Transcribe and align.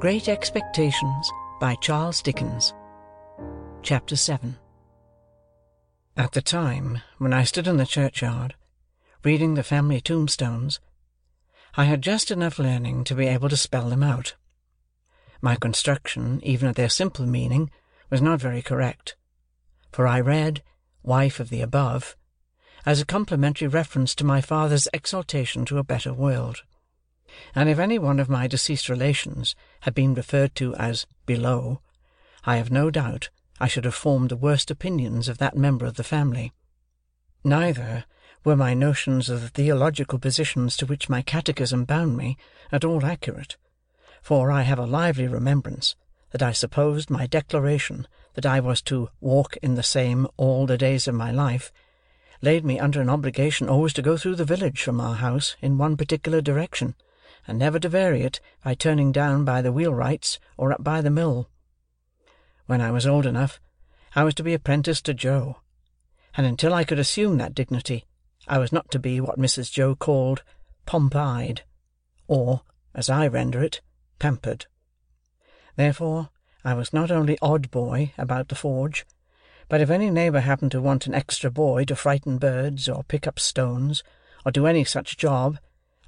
Great 0.00 0.30
Expectations 0.30 1.30
by 1.60 1.74
Charles 1.74 2.22
Dickens. 2.22 2.72
Chapter 3.82 4.16
7 4.16 4.56
At 6.16 6.32
the 6.32 6.40
time 6.40 7.02
when 7.18 7.34
I 7.34 7.44
stood 7.44 7.66
in 7.66 7.76
the 7.76 7.84
churchyard, 7.84 8.54
reading 9.22 9.52
the 9.52 9.62
family 9.62 10.00
tombstones, 10.00 10.80
I 11.76 11.84
had 11.84 12.00
just 12.00 12.30
enough 12.30 12.58
learning 12.58 13.04
to 13.04 13.14
be 13.14 13.26
able 13.26 13.50
to 13.50 13.58
spell 13.58 13.90
them 13.90 14.02
out. 14.02 14.36
My 15.42 15.54
construction, 15.54 16.40
even 16.44 16.70
of 16.70 16.76
their 16.76 16.88
simple 16.88 17.26
meaning, 17.26 17.70
was 18.08 18.22
not 18.22 18.40
very 18.40 18.62
correct, 18.62 19.16
for 19.92 20.06
I 20.06 20.18
read 20.18 20.62
"wife 21.02 21.38
of 21.40 21.50
the 21.50 21.60
above" 21.60 22.16
as 22.86 23.02
a 23.02 23.04
complimentary 23.04 23.68
reference 23.68 24.14
to 24.14 24.24
my 24.24 24.40
father's 24.40 24.88
exaltation 24.94 25.66
to 25.66 25.76
a 25.76 25.84
better 25.84 26.14
world; 26.14 26.62
and 27.54 27.68
if 27.68 27.78
any 27.78 27.98
one 27.98 28.18
of 28.20 28.28
my 28.28 28.46
deceased 28.46 28.88
relations 28.88 29.54
had 29.80 29.94
been 29.94 30.14
referred 30.14 30.54
to 30.54 30.74
as 30.76 31.06
"below," 31.26 31.80
I 32.44 32.56
have 32.56 32.70
no 32.70 32.90
doubt 32.90 33.28
I 33.60 33.68
should 33.68 33.84
have 33.84 33.94
formed 33.94 34.30
the 34.30 34.36
worst 34.36 34.70
opinions 34.70 35.28
of 35.28 35.38
that 35.38 35.56
member 35.56 35.84
of 35.86 35.94
the 35.94 36.04
family. 36.04 36.52
Neither 37.44 38.04
were 38.44 38.56
my 38.56 38.74
notions 38.74 39.28
of 39.28 39.42
the 39.42 39.48
theological 39.48 40.18
positions 40.18 40.76
to 40.76 40.86
which 40.86 41.08
my 41.08 41.22
catechism 41.22 41.84
bound 41.84 42.16
me, 42.16 42.36
at 42.72 42.84
all 42.84 43.04
accurate; 43.04 43.56
for 44.22 44.50
I 44.50 44.62
have 44.62 44.78
a 44.78 44.86
lively 44.86 45.28
remembrance 45.28 45.94
that 46.30 46.42
I 46.42 46.52
supposed 46.52 47.10
my 47.10 47.26
declaration 47.26 48.08
that 48.34 48.46
I 48.46 48.58
was 48.60 48.80
to 48.82 49.08
"walk 49.20 49.56
in 49.58 49.74
the 49.74 49.82
same 49.84 50.26
all 50.36 50.66
the 50.66 50.78
days 50.78 51.06
of 51.06 51.14
my 51.14 51.30
life," 51.30 51.72
laid 52.42 52.64
me 52.64 52.78
under 52.80 53.00
an 53.00 53.10
obligation 53.10 53.68
always 53.68 53.92
to 53.94 54.02
go 54.02 54.16
through 54.16 54.36
the 54.36 54.44
village 54.44 54.82
from 54.82 55.00
our 55.00 55.16
house 55.16 55.56
in 55.60 55.78
one 55.78 55.96
particular 55.96 56.40
direction, 56.40 56.94
and 57.46 57.58
never 57.58 57.78
to 57.78 57.88
vary 57.88 58.22
it 58.22 58.40
by 58.62 58.74
turning 58.74 59.12
down 59.12 59.44
by 59.44 59.62
the 59.62 59.72
wheelwright's 59.72 60.38
or 60.56 60.72
up 60.72 60.84
by 60.84 61.00
the 61.00 61.10
mill. 61.10 61.48
When 62.66 62.80
I 62.80 62.90
was 62.90 63.06
old 63.06 63.26
enough, 63.26 63.60
I 64.14 64.24
was 64.24 64.34
to 64.34 64.42
be 64.42 64.54
apprenticed 64.54 65.04
to 65.06 65.14
Joe; 65.14 65.58
and 66.36 66.46
until 66.46 66.74
I 66.74 66.84
could 66.84 66.98
assume 66.98 67.38
that 67.38 67.54
dignity, 67.54 68.06
I 68.46 68.58
was 68.58 68.72
not 68.72 68.90
to 68.90 68.98
be 68.98 69.20
what 69.20 69.38
Mrs. 69.38 69.70
Joe 69.70 69.94
called 69.94 70.42
"Pompeyed," 70.86 71.62
or, 72.26 72.62
as 72.94 73.08
I 73.08 73.26
render 73.26 73.62
it, 73.62 73.80
pampered. 74.18 74.66
Therefore, 75.76 76.30
I 76.64 76.74
was 76.74 76.92
not 76.92 77.10
only 77.10 77.38
odd 77.40 77.70
boy 77.70 78.12
about 78.18 78.48
the 78.48 78.54
forge, 78.54 79.06
but 79.68 79.80
if 79.80 79.88
any 79.88 80.10
neighbour 80.10 80.40
happened 80.40 80.72
to 80.72 80.80
want 80.82 81.06
an 81.06 81.14
extra 81.14 81.50
boy 81.50 81.84
to 81.84 81.96
frighten 81.96 82.38
birds, 82.38 82.88
or 82.88 83.04
pick 83.04 83.26
up 83.26 83.38
stones, 83.38 84.02
or 84.44 84.52
do 84.52 84.66
any 84.66 84.84
such 84.84 85.16
job, 85.16 85.58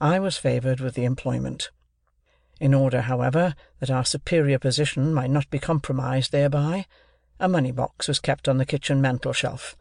I 0.02 0.18
was 0.18 0.36
favoured 0.36 0.80
with 0.80 0.96
the 0.96 1.04
employment. 1.04 1.70
In 2.58 2.74
order, 2.74 3.02
however, 3.02 3.54
that 3.78 3.88
our 3.88 4.04
superior 4.04 4.58
position 4.58 5.14
might 5.14 5.30
not 5.30 5.48
be 5.48 5.60
compromised 5.60 6.32
thereby, 6.32 6.86
a 7.38 7.48
money 7.48 7.70
box 7.70 8.08
was 8.08 8.18
kept 8.18 8.48
on 8.48 8.58
the 8.58 8.66
kitchen 8.66 9.00
mantel 9.00 9.32
shelf, 9.32 9.76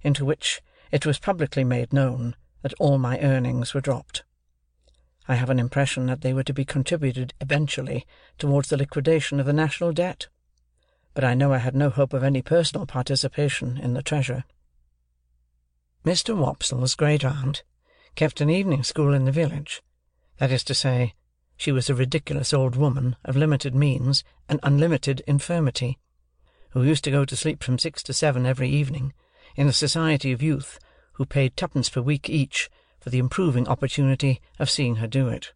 into 0.00 0.24
which 0.24 0.62
it 0.90 1.04
was 1.04 1.18
publicly 1.18 1.64
made 1.64 1.92
known 1.92 2.34
that 2.62 2.72
all 2.78 2.96
my 2.96 3.20
earnings 3.20 3.74
were 3.74 3.82
dropped. 3.82 4.24
I 5.28 5.34
have 5.34 5.50
an 5.50 5.58
impression 5.58 6.06
that 6.06 6.22
they 6.22 6.32
were 6.32 6.44
to 6.44 6.54
be 6.54 6.64
contributed 6.64 7.34
eventually 7.38 8.06
towards 8.38 8.70
the 8.70 8.78
liquidation 8.78 9.38
of 9.38 9.44
the 9.44 9.52
national 9.52 9.92
debt; 9.92 10.28
but 11.12 11.24
I 11.24 11.34
know 11.34 11.52
I 11.52 11.58
had 11.58 11.76
no 11.76 11.90
hope 11.90 12.14
of 12.14 12.24
any 12.24 12.40
personal 12.40 12.86
participation 12.86 13.76
in 13.76 13.92
the 13.92 14.02
treasure. 14.02 14.44
Mr. 16.06 16.34
Wopsle's 16.34 16.94
great 16.94 17.22
aunt 17.22 17.64
kept 18.18 18.40
an 18.40 18.50
evening 18.50 18.82
school 18.82 19.14
in 19.14 19.26
the 19.26 19.30
village; 19.30 19.80
that 20.38 20.50
is 20.50 20.64
to 20.64 20.74
say, 20.74 21.14
she 21.56 21.70
was 21.70 21.88
a 21.88 21.94
ridiculous 21.94 22.52
old 22.52 22.74
woman 22.74 23.14
of 23.24 23.36
limited 23.36 23.76
means 23.76 24.24
and 24.48 24.58
unlimited 24.64 25.22
infirmity, 25.28 26.00
who 26.70 26.82
used 26.82 27.04
to 27.04 27.12
go 27.12 27.24
to 27.24 27.36
sleep 27.36 27.62
from 27.62 27.78
six 27.78 28.02
to 28.02 28.12
seven 28.12 28.44
every 28.44 28.68
evening 28.68 29.12
in 29.54 29.68
the 29.68 29.72
society 29.72 30.32
of 30.32 30.42
youth 30.42 30.80
who 31.12 31.24
paid 31.24 31.56
twopence 31.56 31.88
per 31.88 32.00
week 32.00 32.28
each 32.28 32.68
for 32.98 33.10
the 33.10 33.20
improving 33.20 33.68
opportunity 33.68 34.40
of 34.58 34.68
seeing 34.68 34.96
her 34.96 35.06
do 35.06 35.28
it. 35.28 35.52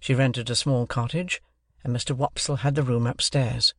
She 0.00 0.14
rented 0.14 0.48
a 0.48 0.56
small 0.56 0.86
cottage, 0.86 1.42
and 1.84 1.94
Mr. 1.94 2.16
Wopsle 2.16 2.60
had 2.60 2.76
the 2.76 2.82
room 2.82 3.06
upstairs, 3.06 3.74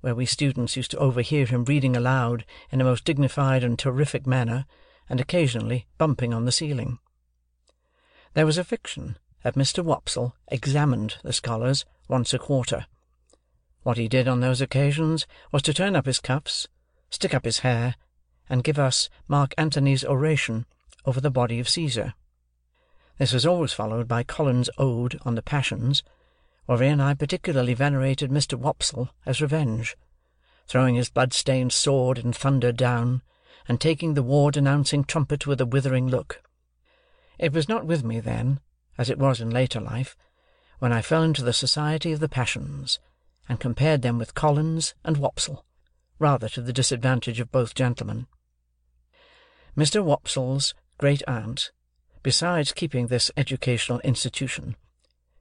where 0.00 0.16
we 0.16 0.26
students 0.26 0.76
used 0.76 0.90
to 0.90 0.98
overhear 0.98 1.46
him 1.46 1.66
reading 1.66 1.96
aloud 1.96 2.44
in 2.72 2.80
a 2.80 2.84
most 2.84 3.04
dignified 3.04 3.62
and 3.62 3.78
terrific 3.78 4.26
manner, 4.26 4.66
and 5.08 5.20
occasionally 5.20 5.86
bumping 5.98 6.34
on 6.34 6.46
the 6.46 6.50
ceiling. 6.50 6.98
There 8.34 8.46
was 8.46 8.56
a 8.56 8.64
fiction 8.64 9.18
that 9.42 9.56
Mr. 9.56 9.84
Wopsle 9.84 10.32
examined 10.48 11.16
the 11.22 11.34
scholars 11.34 11.84
once 12.08 12.32
a 12.32 12.38
quarter. 12.38 12.86
What 13.82 13.98
he 13.98 14.08
did 14.08 14.26
on 14.26 14.40
those 14.40 14.60
occasions 14.60 15.26
was 15.50 15.60
to 15.62 15.74
turn 15.74 15.96
up 15.96 16.06
his 16.06 16.18
cuffs, 16.20 16.68
stick 17.10 17.34
up 17.34 17.44
his 17.44 17.58
hair, 17.58 17.96
and 18.48 18.64
give 18.64 18.78
us 18.78 19.10
Mark 19.28 19.52
Antony's 19.58 20.04
oration 20.04 20.64
over 21.04 21.20
the 21.20 21.30
body 21.30 21.58
of 21.60 21.68
Caesar. 21.68 22.14
This 23.18 23.32
was 23.34 23.44
always 23.44 23.72
followed 23.72 24.08
by 24.08 24.22
Collins's 24.22 24.70
ode 24.78 25.18
on 25.22 25.34
the 25.34 25.42
passions, 25.42 26.02
wherein 26.64 27.00
I 27.00 27.14
particularly 27.14 27.74
venerated 27.74 28.30
Mr. 28.30 28.58
Wopsle 28.58 29.10
as 29.26 29.42
revenge, 29.42 29.96
throwing 30.66 30.94
his 30.94 31.10
blood-stained 31.10 31.72
sword 31.72 32.18
in 32.18 32.32
thunder 32.32 32.72
down, 32.72 33.20
and 33.68 33.80
taking 33.80 34.14
the 34.14 34.22
war-denouncing 34.22 35.04
trumpet 35.04 35.46
with 35.46 35.60
a 35.60 35.66
withering 35.66 36.08
look. 36.08 36.42
It 37.42 37.52
was 37.52 37.68
not 37.68 37.86
with 37.86 38.04
me 38.04 38.20
then, 38.20 38.60
as 38.96 39.10
it 39.10 39.18
was 39.18 39.40
in 39.40 39.50
later 39.50 39.80
life, 39.80 40.16
when 40.78 40.92
I 40.92 41.02
fell 41.02 41.24
into 41.24 41.42
the 41.42 41.52
society 41.52 42.12
of 42.12 42.20
the 42.20 42.28
passions, 42.28 43.00
and 43.48 43.58
compared 43.58 44.02
them 44.02 44.16
with 44.16 44.36
Collins 44.36 44.94
and 45.02 45.16
Wopsle, 45.16 45.64
rather 46.20 46.48
to 46.50 46.62
the 46.62 46.72
disadvantage 46.72 47.40
of 47.40 47.50
both 47.50 47.74
gentlemen. 47.74 48.28
Mr. 49.76 50.04
Wopsle's 50.04 50.72
great 50.98 51.20
aunt, 51.26 51.72
besides 52.22 52.70
keeping 52.70 53.08
this 53.08 53.32
educational 53.36 53.98
institution, 54.04 54.76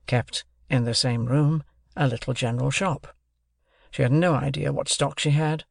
kept, 0.07 0.43
in 0.71 0.85
the 0.85 0.95
same 0.95 1.27
room, 1.27 1.63
a 1.95 2.07
little 2.07 2.33
general 2.33 2.71
shop. 2.71 3.15
She 3.91 4.01
had 4.01 4.11
no 4.11 4.33
idea 4.33 4.73
what 4.73 4.89
stock 4.89 5.19
she 5.19 5.29
had, 5.29 5.65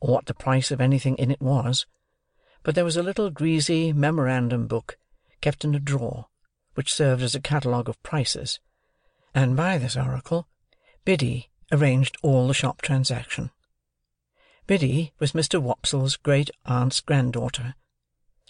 or 0.00 0.14
what 0.14 0.24
the 0.24 0.32
price 0.32 0.70
of 0.70 0.80
anything 0.80 1.16
in 1.16 1.30
it 1.30 1.42
was; 1.42 1.84
but 2.62 2.74
there 2.74 2.82
was 2.86 2.96
a 2.96 3.02
little 3.02 3.28
greasy 3.28 3.92
memorandum 3.92 4.68
book 4.68 4.96
kept 5.46 5.64
in 5.64 5.76
a 5.76 5.78
drawer, 5.78 6.26
which 6.74 6.92
served 6.92 7.22
as 7.22 7.36
a 7.36 7.40
catalogue 7.40 7.88
of 7.88 8.02
prices, 8.02 8.58
and 9.32 9.56
by 9.56 9.78
this 9.78 9.96
oracle 9.96 10.48
Biddy 11.04 11.52
arranged 11.70 12.16
all 12.20 12.48
the 12.48 12.52
shop 12.52 12.82
transaction. 12.82 13.52
Biddy 14.66 15.12
was 15.20 15.34
Mr. 15.34 15.62
Wopsle's 15.62 16.16
great 16.16 16.50
aunt's 16.64 17.00
granddaughter. 17.00 17.76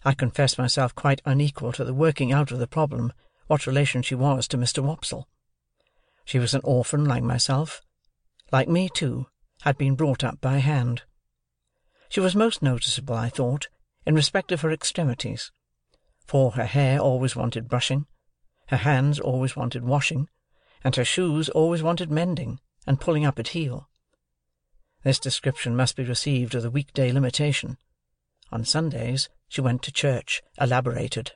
I 0.07 0.15
confess 0.15 0.57
myself 0.57 0.95
quite 0.95 1.21
unequal 1.27 1.73
to 1.73 1.85
the 1.85 1.93
working 1.93 2.33
out 2.33 2.51
of 2.51 2.59
the 2.59 2.67
problem 2.67 3.13
what 3.47 3.67
relation 3.67 4.01
she 4.01 4.15
was 4.15 4.49
to 4.49 4.57
Mr. 4.57 4.83
Wopsle. 4.83 5.29
She 6.25 6.39
was 6.39 6.55
an 6.55 6.63
orphan 6.65 7.05
like 7.05 7.23
myself; 7.23 7.83
like 8.51 8.71
me, 8.71 8.89
too, 8.89 9.27
had 9.65 9.77
been 9.77 9.97
brought 9.97 10.25
up 10.25 10.41
by 10.41 10.61
hand. 10.61 11.03
She 12.09 12.21
was 12.21 12.35
most 12.35 12.63
noticeable, 12.63 13.17
I 13.17 13.29
thought, 13.29 13.69
in 14.07 14.15
respect 14.15 14.51
of 14.51 14.63
her 14.63 14.73
extremities; 14.73 15.53
for 16.27 16.53
her 16.53 16.67
hair 16.67 16.99
always 16.99 17.37
wanted 17.37 17.69
brushing, 17.69 18.07
her 18.69 18.79
hands 18.79 19.21
always 19.21 19.57
wanted 19.57 19.85
washing, 19.85 20.29
and 20.83 20.97
her 20.97 21.05
shoes 21.05 21.49
always 21.49 21.83
wanted 21.83 22.11
mending 22.11 22.61
and 22.87 23.01
pulling 23.01 23.25
up 23.25 23.39
at 23.39 23.49
heel. 23.49 23.89
This 25.03 25.19
description 25.21 25.77
must 25.77 25.97
be 25.97 26.03
received 26.03 26.55
with 26.55 26.65
a 26.65 26.71
week 26.71 26.93
day 26.93 27.13
limitation. 27.13 27.79
On 28.51 28.65
Sundays 28.65 29.29
she 29.49 29.61
went 29.61 29.83
to 29.83 29.93
church 29.93 30.43
elaborated. 30.61 31.33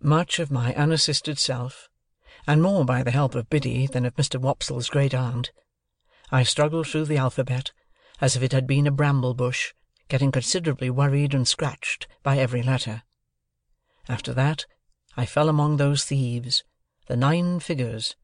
Much 0.00 0.38
of 0.38 0.50
my 0.50 0.74
unassisted 0.74 1.38
self, 1.38 1.88
and 2.46 2.62
more 2.62 2.84
by 2.84 3.02
the 3.02 3.10
help 3.10 3.34
of 3.34 3.50
Biddy 3.50 3.86
than 3.86 4.04
of 4.04 4.16
Mr. 4.16 4.40
Wopsle's 4.40 4.88
great 4.88 5.14
aunt, 5.14 5.52
I 6.30 6.42
struggled 6.42 6.88
through 6.88 7.04
the 7.04 7.18
alphabet 7.18 7.72
as 8.20 8.36
if 8.36 8.42
it 8.42 8.52
had 8.52 8.66
been 8.66 8.86
a 8.86 8.90
bramble 8.90 9.34
bush, 9.34 9.74
getting 10.08 10.32
considerably 10.32 10.88
worried 10.88 11.34
and 11.34 11.46
scratched 11.46 12.06
by 12.22 12.38
every 12.38 12.62
letter. 12.62 13.02
After 14.08 14.32
that, 14.34 14.66
I 15.16 15.26
fell 15.26 15.48
among 15.48 15.76
those 15.76 16.04
thieves, 16.04 16.64
the 17.06 17.16
nine 17.16 17.60
figures, 17.60 18.16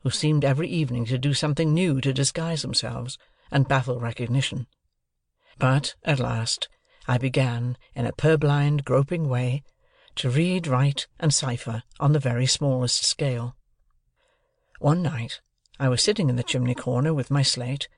who 0.00 0.10
seemed 0.10 0.44
every 0.44 0.68
evening 0.68 1.04
to 1.06 1.18
do 1.18 1.32
something 1.32 1.72
new 1.72 2.00
to 2.00 2.12
disguise 2.12 2.62
themselves 2.62 3.18
and 3.50 3.68
baffle 3.68 4.00
recognition. 4.00 4.66
But, 5.58 5.94
at 6.04 6.18
last, 6.18 6.68
I 7.06 7.18
began, 7.18 7.76
in 7.94 8.06
a 8.06 8.12
purblind, 8.12 8.84
groping 8.84 9.28
way, 9.28 9.62
to 10.16 10.30
read, 10.30 10.66
write, 10.66 11.06
and 11.18 11.32
cipher 11.32 11.82
on 12.00 12.12
the 12.12 12.18
very 12.18 12.46
smallest 12.46 13.04
scale. 13.04 13.56
One 14.78 15.02
night, 15.02 15.40
I 15.78 15.88
was 15.88 16.02
sitting 16.02 16.28
in 16.28 16.36
the 16.36 16.42
chimney 16.42 16.74
corner 16.74 17.14
with 17.14 17.30
my 17.30 17.42
slate, 17.42 17.88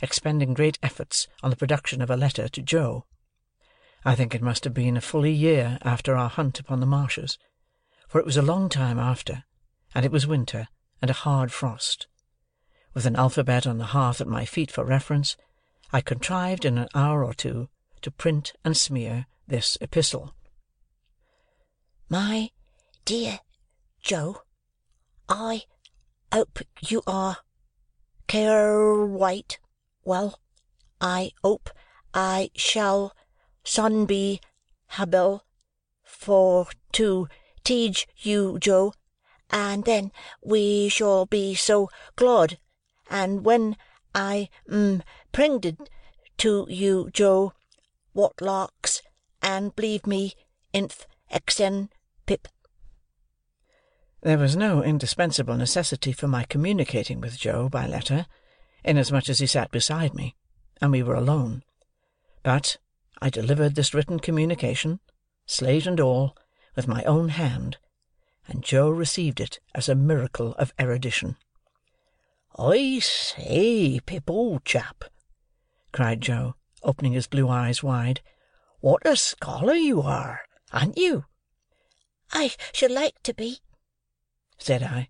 expending 0.00 0.54
great 0.54 0.78
efforts 0.82 1.26
on 1.42 1.50
the 1.50 1.56
production 1.56 2.00
of 2.00 2.10
a 2.10 2.16
letter 2.16 2.48
to 2.48 2.62
Joe. 2.62 3.04
I 4.04 4.14
think 4.14 4.34
it 4.34 4.42
must 4.42 4.64
have 4.64 4.74
been 4.74 4.96
a 4.96 5.00
fully 5.00 5.32
year 5.32 5.78
after 5.82 6.16
our 6.16 6.28
hunt 6.28 6.60
upon 6.60 6.80
the 6.80 6.86
marshes, 6.86 7.38
for 8.06 8.18
it 8.18 8.26
was 8.26 8.36
a 8.36 8.42
long 8.42 8.68
time 8.68 8.98
after, 8.98 9.44
and 9.94 10.04
it 10.04 10.12
was 10.12 10.26
winter, 10.26 10.68
and 11.02 11.10
a 11.10 11.14
hard 11.14 11.52
frost. 11.52 12.06
with 12.94 13.06
an 13.06 13.16
alphabet 13.16 13.66
on 13.66 13.78
the 13.78 13.86
hearth 13.86 14.20
at 14.20 14.26
my 14.26 14.44
feet 14.44 14.70
for 14.70 14.84
reference, 14.84 15.36
I 15.92 16.00
contrived 16.00 16.64
in 16.64 16.78
an 16.78 16.88
hour 16.94 17.24
or 17.24 17.32
two 17.32 17.68
to 18.02 18.10
print 18.10 18.52
and 18.64 18.76
smear 18.76 19.26
this 19.46 19.78
epistle. 19.80 20.34
My 22.08 22.50
dear 23.04 23.40
Joe, 24.02 24.42
I 25.28 25.64
hope 26.32 26.60
you 26.80 27.02
are 27.06 27.38
quite 28.28 29.58
well. 30.04 30.40
I 31.00 31.30
hope 31.44 31.70
I 32.12 32.50
shall 32.54 33.14
soon 33.68 34.06
be 34.06 34.40
able 34.98 35.44
for 36.02 36.66
to 36.92 37.28
teach 37.64 38.06
you, 38.16 38.58
Joe, 38.58 38.94
and 39.50 39.84
then 39.84 40.10
we 40.42 40.88
shall 40.88 41.26
be 41.26 41.54
so 41.54 41.90
glad, 42.16 42.58
and 43.10 43.44
when 43.44 43.76
I 44.14 44.48
mm, 44.68 44.94
am 44.94 45.02
pregnant 45.32 45.90
to 46.38 46.66
you, 46.68 47.10
Joe, 47.12 47.52
what 48.12 48.40
larks, 48.40 49.02
and 49.42 49.76
believe 49.76 50.06
me, 50.06 50.32
inf 50.72 51.06
exen 51.30 51.90
pip. 52.26 52.48
There 54.22 54.38
was 54.38 54.56
no 54.56 54.82
indispensable 54.82 55.56
necessity 55.56 56.12
for 56.12 56.26
my 56.26 56.44
communicating 56.44 57.20
with 57.20 57.38
Joe 57.38 57.68
by 57.68 57.86
letter, 57.86 58.26
inasmuch 58.82 59.28
as 59.28 59.38
he 59.38 59.46
sat 59.46 59.70
beside 59.70 60.14
me, 60.14 60.34
and 60.80 60.90
we 60.90 61.02
were 61.02 61.14
alone. 61.14 61.62
But, 62.42 62.78
I 63.20 63.30
delivered 63.30 63.74
this 63.74 63.94
written 63.94 64.20
communication, 64.20 65.00
slate 65.44 65.86
and 65.86 65.98
all, 65.98 66.36
with 66.76 66.86
my 66.86 67.02
own 67.04 67.30
hand, 67.30 67.78
and 68.46 68.62
Joe 68.62 68.90
received 68.90 69.40
it 69.40 69.58
as 69.74 69.88
a 69.88 69.94
miracle 69.96 70.54
of 70.54 70.72
erudition. 70.78 71.36
"I 72.56 73.00
say, 73.00 73.98
Pip, 74.00 74.30
old 74.30 74.64
chap!" 74.64 75.04
cried 75.92 76.20
Joe, 76.20 76.54
opening 76.82 77.12
his 77.12 77.26
blue 77.26 77.48
eyes 77.48 77.82
wide. 77.82 78.20
"What 78.80 79.04
a 79.04 79.16
scholar 79.16 79.74
you 79.74 80.00
are, 80.02 80.42
an't 80.72 80.96
you?" 80.96 81.24
"I 82.30 82.54
should 82.72 82.92
like 82.92 83.22
to 83.24 83.34
be," 83.34 83.60
said 84.58 84.82
I, 84.82 85.08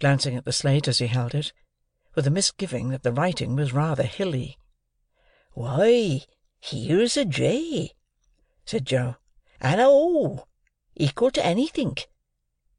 glancing 0.00 0.34
at 0.34 0.44
the 0.44 0.52
slate 0.52 0.88
as 0.88 0.98
he 0.98 1.06
held 1.06 1.34
it, 1.34 1.52
with 2.14 2.26
a 2.26 2.30
misgiving 2.30 2.88
that 2.88 3.04
the 3.04 3.12
writing 3.12 3.54
was 3.54 3.72
rather 3.72 4.02
hilly. 4.02 4.58
"Why, 5.52 6.26
here's 6.60 7.16
a 7.16 7.24
J," 7.24 7.94
said 8.64 8.84
Joe, 8.84 9.16
"and 9.60 9.80
a 9.80 9.86
O, 9.86 10.46
equal 10.96 11.30
to 11.30 11.44
anythink. 11.44 12.08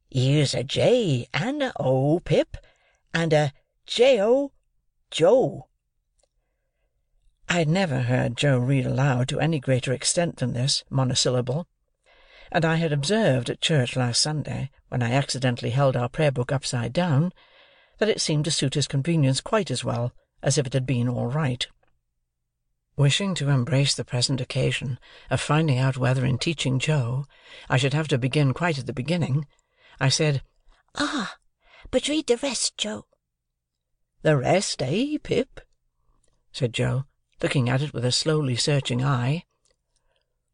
Here's 0.09 0.53
a 0.53 0.63
J 0.63 1.27
and 1.33 1.63
a 1.63 1.71
O, 1.79 2.19
Pip, 2.19 2.57
and 3.13 3.31
a 3.31 3.53
J-O, 3.85 4.51
Joe." 5.11 5.69
I 7.47 7.59
had 7.59 7.69
never 7.69 8.01
heard 8.01 8.37
Joe 8.37 8.57
read 8.57 8.85
aloud 8.85 9.29
to 9.29 9.39
any 9.39 9.59
greater 9.59 9.93
extent 9.93 10.37
than 10.37 10.53
this 10.53 10.83
monosyllable; 10.89 11.67
and 12.51 12.65
I 12.65 12.75
had 12.75 12.91
observed 12.91 13.49
at 13.49 13.61
church 13.61 13.95
last 13.95 14.21
Sunday, 14.21 14.71
when 14.89 15.01
I 15.01 15.11
accidentally 15.11 15.71
held 15.71 15.95
our 15.95 16.09
prayer 16.09 16.31
book 16.31 16.51
upside 16.51 16.93
down, 16.93 17.33
that 17.99 18.09
it 18.09 18.21
seemed 18.21 18.45
to 18.45 18.51
suit 18.51 18.73
his 18.73 18.87
convenience 18.87 19.41
quite 19.41 19.71
as 19.71 19.83
well 19.83 20.13
as 20.41 20.57
if 20.57 20.67
it 20.67 20.73
had 20.73 20.85
been 20.85 21.07
all 21.07 21.27
right. 21.27 21.67
Wishing 23.00 23.34
to 23.36 23.48
embrace 23.48 23.96
the 23.96 24.04
present 24.04 24.42
occasion 24.42 25.00
of 25.30 25.40
finding 25.40 25.78
out 25.78 25.96
whether 25.96 26.25
in 26.25 26.38
teaching 26.38 26.80
Joe 26.80 27.24
I 27.69 27.78
should 27.78 27.94
have 27.94 28.10
to 28.10 28.18
begin 28.18 28.54
quite 28.54 28.78
at 28.78 28.88
the 28.88 28.92
beginning, 28.92 29.48
I 30.01 30.10
said, 30.10 30.44
"Ah, 30.96 31.38
but 31.92 32.10
read 32.10 32.28
the 32.28 32.36
rest, 32.36 32.78
Joe." 32.78 33.06
"The 34.22 34.36
rest, 34.36 34.81
eh, 34.81 35.18
Pip?" 35.24 35.62
said 36.51 36.74
Joe, 36.74 37.06
looking 37.42 37.69
at 37.69 37.81
it 37.81 37.94
with 37.94 38.04
a 38.04 38.12
slowly 38.12 38.57
searching 38.57 39.01
eye. 39.01 39.46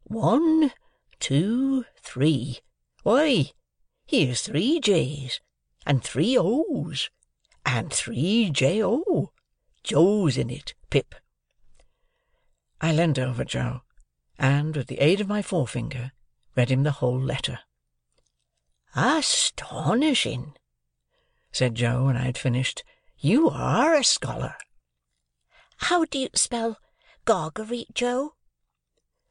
"One, 0.03 0.71
two, 1.19 1.85
three. 1.99 2.59
Why, 3.01 3.53
here's 4.05 4.43
three 4.43 4.79
J's, 4.79 5.41
and 5.83 6.03
three 6.03 6.37
O's, 6.37 7.09
and 7.65 7.91
three 7.91 8.51
J-O. 8.51 9.31
Joes 9.81 10.37
in 10.37 10.51
it, 10.51 10.75
Pip." 10.91 11.15
I 12.85 12.91
leaned 12.91 13.17
over 13.17 13.43
Joe, 13.43 13.81
and, 14.37 14.75
with 14.77 14.85
the 14.85 14.99
aid 14.99 15.19
of 15.19 15.27
my 15.27 15.41
forefinger, 15.41 16.11
read 16.55 16.69
him 16.69 16.83
the 16.83 16.91
whole 16.91 17.19
letter. 17.19 17.61
"Astonishing!" 18.93 20.55
said 21.51 21.73
Joe, 21.73 22.05
when 22.05 22.15
I 22.15 22.25
had 22.25 22.37
finished. 22.37 22.83
You 23.17 23.49
are 23.49 23.95
a 23.95 24.03
scholar." 24.03 24.55
"How 25.77 26.05
do 26.05 26.19
you 26.19 26.29
spell 26.35 26.77
Gargery, 27.25 27.87
Joe?" 27.95 28.35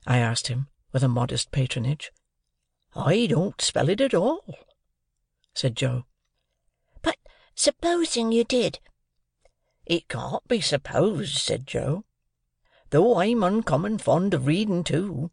I 0.05 0.19
asked 0.19 0.49
him, 0.49 0.67
with 0.91 1.05
a 1.05 1.09
modest 1.09 1.53
patronage. 1.53 2.11
"I 2.97 3.27
don't 3.27 3.61
spell 3.61 3.89
it 3.89 4.01
at 4.01 4.15
all," 4.15 4.59
said 5.55 5.77
Joe. 5.77 6.07
"But 7.03 7.19
supposing 7.55 8.33
you 8.33 8.43
did?" 8.43 8.81
"It 9.87 10.09
can't 10.09 10.49
be 10.49 10.61
supposed," 10.61 11.37
said 11.37 11.69
Joe, 11.69 12.05
"though 12.95 13.19
I'm 13.19 13.43
uncommon 13.43 13.99
fond 13.99 14.35
of 14.35 14.47
reading 14.47 14.85
too." 14.85 15.33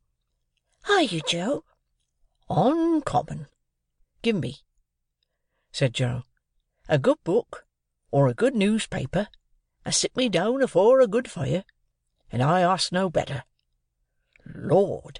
"Are 0.89 1.03
you, 1.03 1.21
Joe?" 1.27 1.63
"Uncommon. 2.49 3.45
Give 4.23 4.35
me," 4.35 4.61
said 5.71 5.93
Joe, 5.93 6.23
"a 6.89 6.97
good 6.97 7.23
book 7.23 7.67
or 8.09 8.27
a 8.27 8.33
good 8.33 8.55
newspaper, 8.55 9.27
and 9.85 9.93
sit 9.93 10.17
me 10.17 10.27
down 10.27 10.63
afore 10.63 11.01
a 11.01 11.07
good 11.07 11.29
fire, 11.29 11.63
and 12.31 12.41
I 12.41 12.61
ask 12.61 12.91
no 12.91 13.11
better. 13.11 13.43
Lord!" 14.43 15.19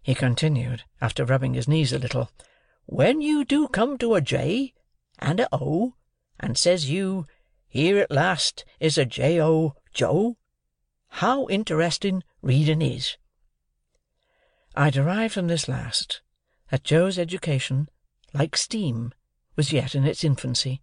he 0.00 0.14
continued, 0.14 0.84
after 1.02 1.26
rubbing 1.26 1.52
his 1.52 1.68
knees 1.68 1.92
a 1.92 1.98
little, 1.98 2.30
"when 2.86 3.20
you 3.20 3.44
do 3.44 3.68
come 3.68 3.98
to 3.98 4.14
a 4.14 4.22
J 4.22 4.72
and 5.18 5.38
a 5.38 5.48
O, 5.54 5.96
and 6.40 6.56
says 6.56 6.88
you, 6.88 7.26
'Here 7.66 7.98
at 7.98 8.10
last 8.10 8.64
is 8.80 8.96
a 8.96 9.04
J-O, 9.04 9.74
Joe,' 9.92 10.38
how 11.08 11.48
interesting 11.48 12.22
reading 12.42 12.82
is!" 12.82 13.16
I 14.76 14.90
derived 14.90 15.34
from 15.34 15.48
this 15.48 15.66
last, 15.66 16.20
that 16.70 16.84
Joe's 16.84 17.18
education, 17.18 17.88
like 18.32 18.56
steam, 18.56 19.12
was 19.56 19.72
yet 19.72 19.94
in 19.94 20.04
its 20.04 20.22
infancy. 20.22 20.82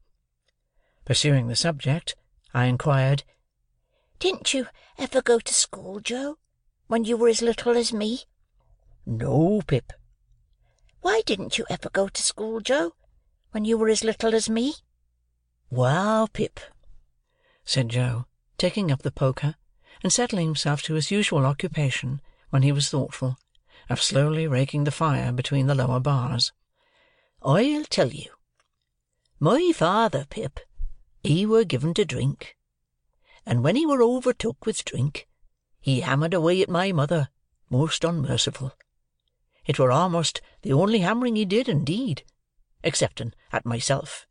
Pursuing 1.05 1.47
the 1.47 1.55
subject, 1.55 2.15
I 2.53 2.65
inquired, 2.65 3.23
"Didn't 4.19 4.53
you 4.53 4.67
ever 4.97 5.21
go 5.21 5.39
to 5.39 5.53
school, 5.53 5.99
Joe, 5.99 6.39
when 6.87 7.03
you 7.03 7.15
were 7.15 7.29
as 7.29 7.41
little 7.41 7.77
as 7.77 7.93
me?" 7.93 8.25
"No, 9.05 9.61
Pip." 9.61 9.93
"Why 11.01 11.21
didn't 11.25 11.57
you 11.57 11.65
ever 11.69 11.89
go 11.89 12.09
to 12.09 12.23
school, 12.23 12.59
Joe, 12.59 12.95
when 13.51 13.63
you 13.63 13.77
were 13.77 13.89
as 13.89 14.03
little 14.03 14.33
as 14.33 14.49
me?" 14.49 14.75
"Well, 15.69 16.27
Pip," 16.27 16.59
said 17.63 17.89
Joe, 17.89 18.25
taking 18.57 18.91
up 18.91 19.03
the 19.03 19.11
poker, 19.11 19.55
and 20.05 20.13
settling 20.13 20.45
himself 20.45 20.83
to 20.83 20.93
his 20.93 21.09
usual 21.09 21.47
occupation, 21.47 22.21
when 22.51 22.61
he 22.61 22.71
was 22.71 22.89
thoughtful, 22.89 23.39
of 23.89 23.99
slowly 23.99 24.45
raking 24.45 24.83
the 24.83 24.91
fire 24.91 25.31
between 25.31 25.65
the 25.65 25.73
lower 25.73 25.99
bars, 25.99 26.53
"I'll 27.41 27.83
tell 27.85 28.09
you. 28.09 28.29
My 29.39 29.71
father, 29.73 30.27
Pip 30.29 30.59
he 31.23 31.43
were 31.47 31.63
given 31.63 31.95
to 31.95 32.05
drink, 32.05 32.55
and 33.47 33.63
when 33.63 33.75
he 33.75 33.87
were 33.87 34.03
overtook 34.03 34.63
with 34.63 34.85
drink, 34.85 35.27
he 35.81 36.01
hammered 36.01 36.35
away 36.35 36.61
at 36.61 36.69
my 36.69 36.91
mother, 36.91 37.29
most 37.71 38.03
unmerciful. 38.03 38.77
It 39.65 39.79
were 39.79 39.89
a'most 39.89 40.39
the 40.61 40.71
only 40.73 40.99
hammering 40.99 41.35
he 41.35 41.45
did, 41.45 41.67
indeed, 41.67 42.23
excepting 42.83 43.33
at 43.51 43.65
myself; 43.65 44.27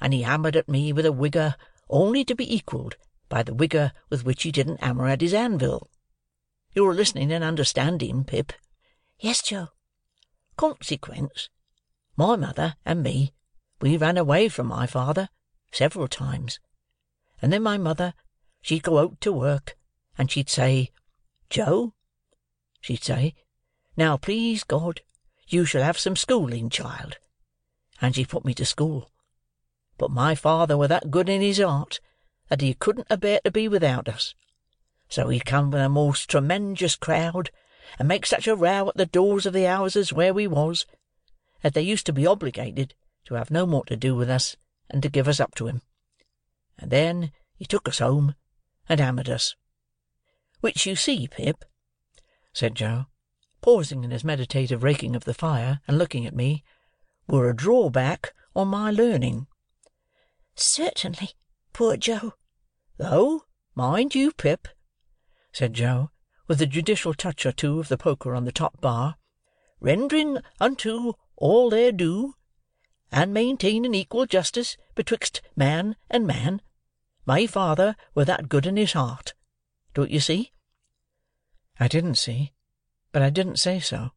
and 0.00 0.14
he 0.14 0.22
hammered 0.22 0.56
at 0.56 0.66
me 0.66 0.94
with 0.94 1.04
a 1.04 1.12
wigour 1.12 1.56
only 1.90 2.24
to 2.24 2.34
be 2.34 2.56
equalled 2.56 2.96
by 3.28 3.42
the 3.42 3.54
wigour 3.54 3.92
with 4.08 4.24
which 4.24 4.42
he 4.42 4.50
didn't 4.50 4.82
hammer 4.82 5.06
at 5.06 5.20
his 5.20 5.34
anvil. 5.34 5.90
You're 6.72 6.94
listening 6.94 7.32
and 7.32 7.44
understanding, 7.44 8.24
Pip?" 8.24 8.52
"Yes, 9.18 9.42
Joe." 9.42 9.68
"Consequence, 10.56 11.48
my 12.16 12.36
mother 12.36 12.76
and 12.84 13.02
me, 13.02 13.32
we 13.80 13.96
ran 13.96 14.16
away 14.16 14.48
from 14.48 14.66
my 14.66 14.86
father 14.86 15.28
several 15.72 16.08
times; 16.08 16.58
and 17.42 17.52
then 17.52 17.62
my 17.62 17.76
mother, 17.78 18.14
she'd 18.62 18.82
go 18.82 18.98
out 18.98 19.20
to 19.20 19.32
work, 19.32 19.76
and 20.16 20.30
she'd 20.30 20.48
say, 20.48 20.90
'Joe,' 21.50 21.94
she'd 22.80 23.04
say, 23.04 23.34
'now, 23.96 24.16
please 24.16 24.64
God, 24.64 25.02
you 25.46 25.64
shall 25.64 25.82
have 25.82 25.98
some 25.98 26.16
schooling, 26.16 26.70
child,' 26.70 27.18
and 28.00 28.14
she'd 28.14 28.28
put 28.28 28.44
me 28.44 28.54
to 28.54 28.64
school. 28.64 29.10
But 29.96 30.10
my 30.10 30.34
father 30.34 30.76
were 30.76 30.88
that 30.88 31.10
good 31.10 31.28
in 31.28 31.40
his 31.40 31.58
heart 31.58 32.00
that 32.48 32.60
he 32.60 32.74
couldn't 32.74 33.06
abear 33.10 33.40
to 33.44 33.50
be 33.50 33.68
without 33.68 34.08
us; 34.08 34.34
so 35.08 35.28
he'd 35.28 35.44
come 35.44 35.70
with 35.70 35.82
a 35.82 35.88
most 35.88 36.28
tremenjous 36.30 36.96
crowd, 36.96 37.50
and 37.98 38.08
make 38.08 38.26
such 38.26 38.46
a 38.46 38.56
row 38.56 38.88
at 38.88 38.96
the 38.96 39.06
doors 39.06 39.46
of 39.46 39.52
the 39.52 39.64
houses 39.64 40.12
where 40.12 40.34
we 40.34 40.46
was, 40.46 40.86
that 41.62 41.74
they 41.74 41.82
used 41.82 42.06
to 42.06 42.12
be 42.12 42.26
obligated 42.26 42.94
to 43.24 43.34
have 43.34 43.50
no 43.50 43.66
more 43.66 43.84
to 43.84 43.96
do 43.96 44.14
with 44.14 44.30
us 44.30 44.56
and 44.88 45.02
to 45.02 45.08
give 45.08 45.28
us 45.28 45.40
up 45.40 45.54
to 45.54 45.66
him. 45.66 45.82
and 46.78 46.90
then 46.90 47.32
he 47.56 47.64
took 47.66 47.88
us 47.88 47.98
home 47.98 48.34
and 48.88 49.00
hammered 49.00 49.28
us. 49.28 49.56
Which 50.60 50.86
you 50.86 50.96
see, 50.96 51.28
Pip," 51.28 51.64
said 52.52 52.74
Joe, 52.74 53.06
pausing 53.60 54.04
in 54.04 54.10
his 54.10 54.24
meditative 54.24 54.82
raking 54.82 55.14
of 55.16 55.24
the 55.24 55.34
fire, 55.34 55.80
and 55.86 55.98
looking 55.98 56.24
at 56.24 56.34
me, 56.34 56.64
"were 57.26 57.50
a 57.50 57.56
drawback 57.56 58.32
on 58.54 58.68
my 58.68 58.90
learning." 58.90 59.48
"Certainly, 60.54 61.30
poor 61.72 61.96
Joe." 61.96 62.34
"Though, 63.00 63.44
mind 63.76 64.16
you, 64.16 64.32
Pip," 64.32 64.66
said 65.52 65.72
Joe, 65.72 66.10
with 66.48 66.60
a 66.60 66.66
judicial 66.66 67.14
touch 67.14 67.46
or 67.46 67.52
two 67.52 67.78
of 67.78 67.86
the 67.86 67.96
poker 67.96 68.34
on 68.34 68.44
the 68.44 68.50
top 68.50 68.80
bar, 68.80 69.14
"rendering 69.78 70.38
unto 70.58 71.12
all 71.36 71.70
their 71.70 71.92
due, 71.92 72.34
and 73.12 73.32
maintaining 73.32 73.94
equal 73.94 74.26
justice 74.26 74.76
betwixt 74.96 75.40
man 75.54 75.94
and 76.10 76.26
man, 76.26 76.60
my 77.24 77.46
father 77.46 77.94
were 78.16 78.24
that 78.24 78.48
good 78.48 78.66
in 78.66 78.76
his 78.76 78.94
heart. 78.94 79.32
Don't 79.94 80.10
you 80.10 80.18
see?" 80.18 80.52
I 81.78 81.86
didn't 81.86 82.16
see, 82.16 82.52
but 83.12 83.22
I 83.22 83.30
didn't 83.30 83.60
say 83.60 83.78
so. 83.78 84.10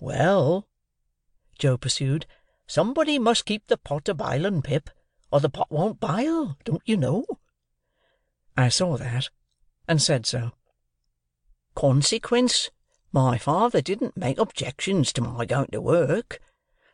"Well," 0.00 0.66
Joe 1.60 1.78
pursued, 1.78 2.26
"somebody 2.66 3.20
must 3.20 3.46
keep 3.46 3.68
the 3.68 3.78
pot 3.78 4.08
a 4.08 4.14
bilin', 4.14 4.62
Pip, 4.62 4.90
or 5.30 5.38
the 5.38 5.48
pot 5.48 5.70
won't 5.70 6.00
bile, 6.00 6.58
don't 6.64 6.82
you 6.84 6.96
know?" 6.96 7.24
I 8.58 8.70
saw 8.70 8.96
that, 8.96 9.28
and 9.86 10.02
said 10.02 10.26
so. 10.26 10.50
"Consequence, 11.76 12.70
my 13.12 13.38
father 13.38 13.80
didn't 13.80 14.16
make 14.16 14.36
objections 14.36 15.12
to 15.12 15.20
my 15.20 15.46
going 15.46 15.70
to 15.70 15.80
work, 15.80 16.40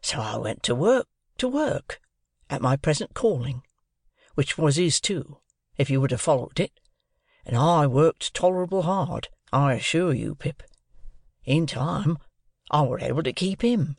so 0.03 0.21
I 0.21 0.37
went 0.37 0.63
to 0.65 0.75
work, 0.75 1.09
to 1.39 1.49
work, 1.49 2.03
at 2.51 2.61
my 2.61 2.77
present 2.77 3.15
calling, 3.15 3.63
which 4.35 4.59
was 4.59 4.77
his 4.77 5.01
too, 5.01 5.39
if 5.79 5.89
you 5.89 6.03
would 6.03 6.11
have 6.11 6.21
followed 6.21 6.61
it, 6.61 6.79
and 7.47 7.57
I 7.57 7.87
worked 7.87 8.35
tolerable 8.35 8.83
hard, 8.83 9.29
I 9.51 9.73
assure 9.73 10.13
you, 10.13 10.35
Pip. 10.35 10.63
In 11.47 11.67
time, 11.67 12.19
I 12.71 12.83
were 12.83 13.01
able 13.01 13.23
to 13.23 13.33
keep 13.33 13.63
him, 13.63 13.97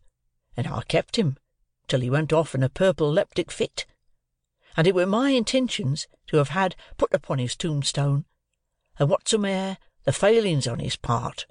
and 0.55 0.67
I 0.67 0.84
kept 0.84 1.15
him 1.15 1.39
till 1.88 2.01
he 2.01 2.12
went 2.12 2.31
off 2.31 2.53
in 2.53 2.62
a 2.62 2.69
purple 2.69 3.12
leptic 3.12 3.50
fit, 3.50 3.88
and 4.75 4.88
it 4.88 4.96
were 4.96 5.05
my 5.05 5.29
intentions 5.29 6.08
to 6.27 6.38
have 6.38 6.50
had 6.50 6.75
put 6.98 7.13
upon 7.13 7.39
his 7.39 7.55
tombstone, 7.55 8.25
that 8.98 9.08
whatsome'er 9.08 9.77
the 10.03 10.12
failings 10.12 10.67
on 10.67 10.79
his 10.79 10.96
part, 10.96 11.46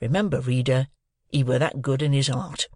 remember, 0.00 0.40
reader, 0.40 0.88
he 1.28 1.42
were 1.42 1.58
that 1.58 1.82
good 1.82 2.02
in 2.02 2.12
his 2.12 2.28
heart." 2.28 2.68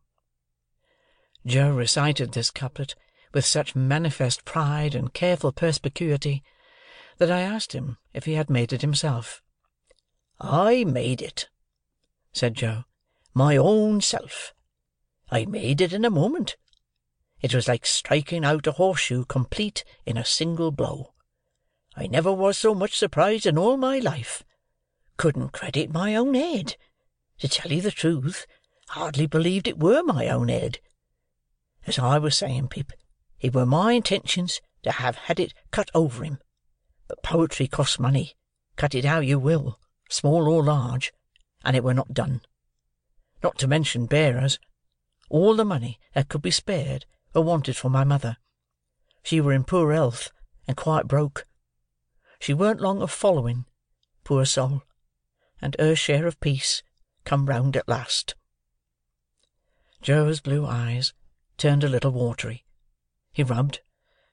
Joe 1.47 1.71
recited 1.71 2.33
this 2.33 2.51
couplet 2.51 2.95
with 3.33 3.45
such 3.45 3.77
manifest 3.77 4.45
pride 4.45 4.95
and 4.95 5.15
careful 5.15 5.53
perspicuity, 5.53 6.43
that 7.19 7.31
I 7.31 7.41
asked 7.41 7.73
him 7.73 7.99
if 8.13 8.25
he 8.25 8.35
had 8.35 8.51
made 8.51 8.73
it 8.73 8.81
himself. 8.81 9.43
"I 10.41 10.85
made 10.85 11.21
it," 11.23 11.49
said 12.33 12.55
Joe, 12.55 12.85
"my 13.35 13.57
own 13.57 14.01
self. 14.01 14.55
I 15.31 15.45
made 15.45 15.81
it 15.81 15.93
in 15.93 16.05
a 16.05 16.11
moment. 16.11 16.57
It 17.41 17.55
was 17.55 17.69
like 17.69 17.87
striking 17.87 18.45
out 18.45 18.67
a 18.67 18.73
horseshoe 18.73 19.25
complete 19.25 19.85
in 20.05 20.17
a 20.17 20.25
single 20.25 20.73
blow. 20.73 21.15
I 21.97 22.09
never 22.09 22.33
was 22.33 22.59
so 22.59 22.75
much 22.75 22.97
surprised 22.97 23.47
in 23.47 23.57
all 23.57 23.77
my 23.77 23.99
life. 23.99 24.43
Couldn't 25.17 25.53
credit 25.53 25.93
my 25.93 26.17
own 26.17 26.35
head. 26.35 26.77
To 27.39 27.49
tell 27.49 27.73
you 27.73 27.81
the 27.81 27.93
truth, 27.93 28.47
hardly 28.91 29.27
believed 29.27 29.69
it 29.69 29.79
were 29.79 30.03
my 30.03 30.29
own 30.29 30.49
head. 30.49 30.81
As 31.87 31.99
I 31.99 32.19
was 32.19 32.37
saying, 32.37 32.69
Pip, 32.69 32.93
it 33.41 33.55
were 33.55 33.67
my 33.67 33.93
intentions 33.93 34.61
to 34.83 34.91
have 34.91 35.17
had 35.17 35.39
it 35.39 35.55
cut 35.71 35.91
over 35.95 36.25
him, 36.25 36.39
but 37.07 37.23
poetry 37.23 37.69
costs 37.69 38.01
money, 38.01 38.35
cut 38.77 38.95
it 38.95 39.05
how 39.05 39.21
you 39.21 39.39
will, 39.39 39.79
small 40.09 40.49
or 40.49 40.63
large, 40.63 41.13
and 41.65 41.77
it 41.77 41.85
were 41.85 41.95
not 41.95 42.15
done. 42.15 42.41
Not 43.43 43.59
to 43.59 43.69
mention 43.69 44.07
bearers, 44.07 44.59
all 45.31 45.55
the 45.55 45.65
money 45.65 46.01
that 46.15 46.29
could 46.29 46.43
be 46.43 46.51
spared 46.51 47.07
were 47.39 47.45
wanted 47.45 47.77
for 47.77 47.89
my 47.89 48.03
mother. 48.03 48.37
She 49.23 49.41
were 49.41 49.53
in 49.53 49.63
poor 49.63 49.93
health, 49.93 50.33
and 50.67 50.77
quite 50.77 51.07
broke. 51.07 51.47
She 52.41 52.53
weren't 52.53 52.81
long 52.81 53.01
of 53.01 53.13
following, 53.13 53.65
poor 54.25 54.45
soul, 54.45 54.83
and 55.63 55.77
her 55.79 55.95
share 55.95 56.27
of 56.27 56.41
peace 56.41 56.83
come 57.25 57.47
round 57.47 57.77
at 57.77 57.89
last." 57.89 58.35
Joe's 60.03 60.41
blue 60.41 60.67
eyes 60.67 61.13
turned 61.57 61.85
a 61.85 61.89
little 61.89 62.11
watery. 62.11 62.65
He 63.33 63.45
rubbed, 63.45 63.83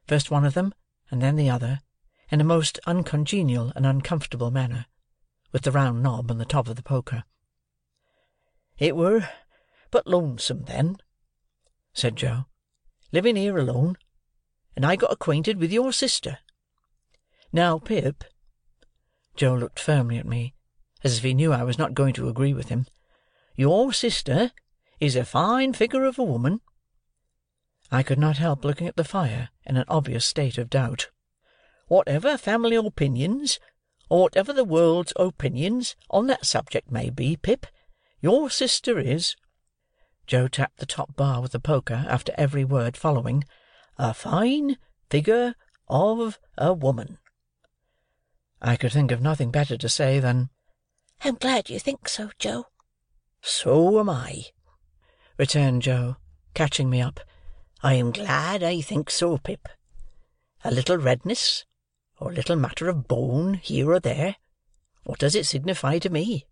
first 0.07 0.31
one 0.31 0.43
of 0.43 0.55
them 0.55 0.73
and 1.11 1.21
then 1.21 1.35
the 1.35 1.49
other, 1.49 1.81
in 2.31 2.41
a 2.41 2.43
most 2.43 2.79
uncongenial 2.87 3.71
and 3.75 3.85
uncomfortable 3.85 4.49
manner, 4.49 4.87
with 5.51 5.61
the 5.61 5.71
round 5.71 6.01
knob 6.01 6.31
on 6.31 6.39
the 6.39 6.45
top 6.45 6.67
of 6.67 6.75
the 6.75 6.81
poker. 6.81 7.23
"It 8.79 8.95
were 8.95 9.29
but 9.91 10.07
lonesome 10.07 10.63
then," 10.63 10.97
said 11.93 12.15
Joe, 12.15 12.47
"living 13.15 13.37
here 13.37 13.57
alone, 13.57 13.95
and 14.75 14.85
I 14.85 14.97
got 14.97 15.09
acquainted 15.09 15.57
with 15.57 15.71
your 15.71 15.93
sister. 15.93 16.39
Now, 17.53 17.79
Pip," 17.79 18.25
Joe 19.37 19.55
looked 19.55 19.79
firmly 19.79 20.17
at 20.17 20.25
me, 20.25 20.53
as 21.01 21.19
if 21.19 21.23
he 21.23 21.33
knew 21.33 21.53
I 21.53 21.63
was 21.63 21.77
not 21.77 21.93
going 21.93 22.13
to 22.15 22.27
agree 22.27 22.53
with 22.53 22.67
him, 22.67 22.87
"your 23.55 23.93
sister 23.93 24.51
is 24.99 25.15
a 25.15 25.23
fine 25.23 25.71
figure 25.71 26.03
of 26.03 26.19
a 26.19 26.25
woman. 26.25 26.59
I 27.89 28.03
could 28.03 28.19
not 28.19 28.35
help 28.35 28.65
looking 28.65 28.85
at 28.85 28.97
the 28.97 29.05
fire 29.05 29.47
in 29.65 29.77
an 29.77 29.85
obvious 29.87 30.25
state 30.25 30.57
of 30.57 30.69
doubt. 30.69 31.09
"Whatever 31.87 32.37
family 32.37 32.75
opinions, 32.75 33.61
or 34.09 34.23
whatever 34.23 34.51
the 34.51 34.65
world's 34.65 35.13
opinions 35.15 35.95
on 36.09 36.27
that 36.27 36.45
subject 36.45 36.91
may 36.91 37.09
be, 37.09 37.37
Pip, 37.37 37.65
your 38.19 38.49
sister 38.49 38.99
is," 38.99 39.37
Joe 40.27 40.47
tapped 40.47 40.77
the 40.77 40.87
top 40.87 41.15
bar 41.15 41.39
with 41.39 41.51
the 41.51 41.59
poker 41.59 42.05
after 42.07 42.33
every 42.35 42.65
word 42.65 42.97
following, 42.97 43.43
"a 43.97 44.13
fine 44.13 44.77
figure 45.09 45.53
of 45.87 46.39
a 46.57 46.73
woman." 46.73 47.19
I 48.59 48.75
could 48.75 48.91
think 48.91 49.11
of 49.11 49.21
nothing 49.21 49.51
better 49.51 49.77
to 49.77 49.87
say 49.87 50.19
than, 50.19 50.49
"I'm 51.21 51.35
glad 51.35 51.69
you 51.69 51.77
think 51.77 52.09
so, 52.09 52.31
Joe." 52.39 52.65
"So 53.41 53.99
am 53.99 54.09
I," 54.09 54.47
returned 55.37 55.83
Joe, 55.83 56.17
catching 56.55 56.89
me 56.89 57.01
up. 57.01 57.19
I 57.83 57.93
am 57.93 58.11
glad 58.11 58.63
I 58.63 58.81
think 58.81 59.11
so, 59.11 59.37
Pip. 59.37 59.67
A 60.63 60.71
little 60.71 60.97
redness, 60.97 61.65
or 62.19 62.31
a 62.31 62.35
little 62.35 62.55
matter 62.55 62.89
of 62.89 63.07
bone 63.07 63.53
here 63.55 63.91
or 63.91 63.99
there, 63.99 64.37
what 65.03 65.19
does 65.19 65.35
it 65.35 65.45
signify 65.45 65.99
to 65.99 66.09
me?" 66.09 66.47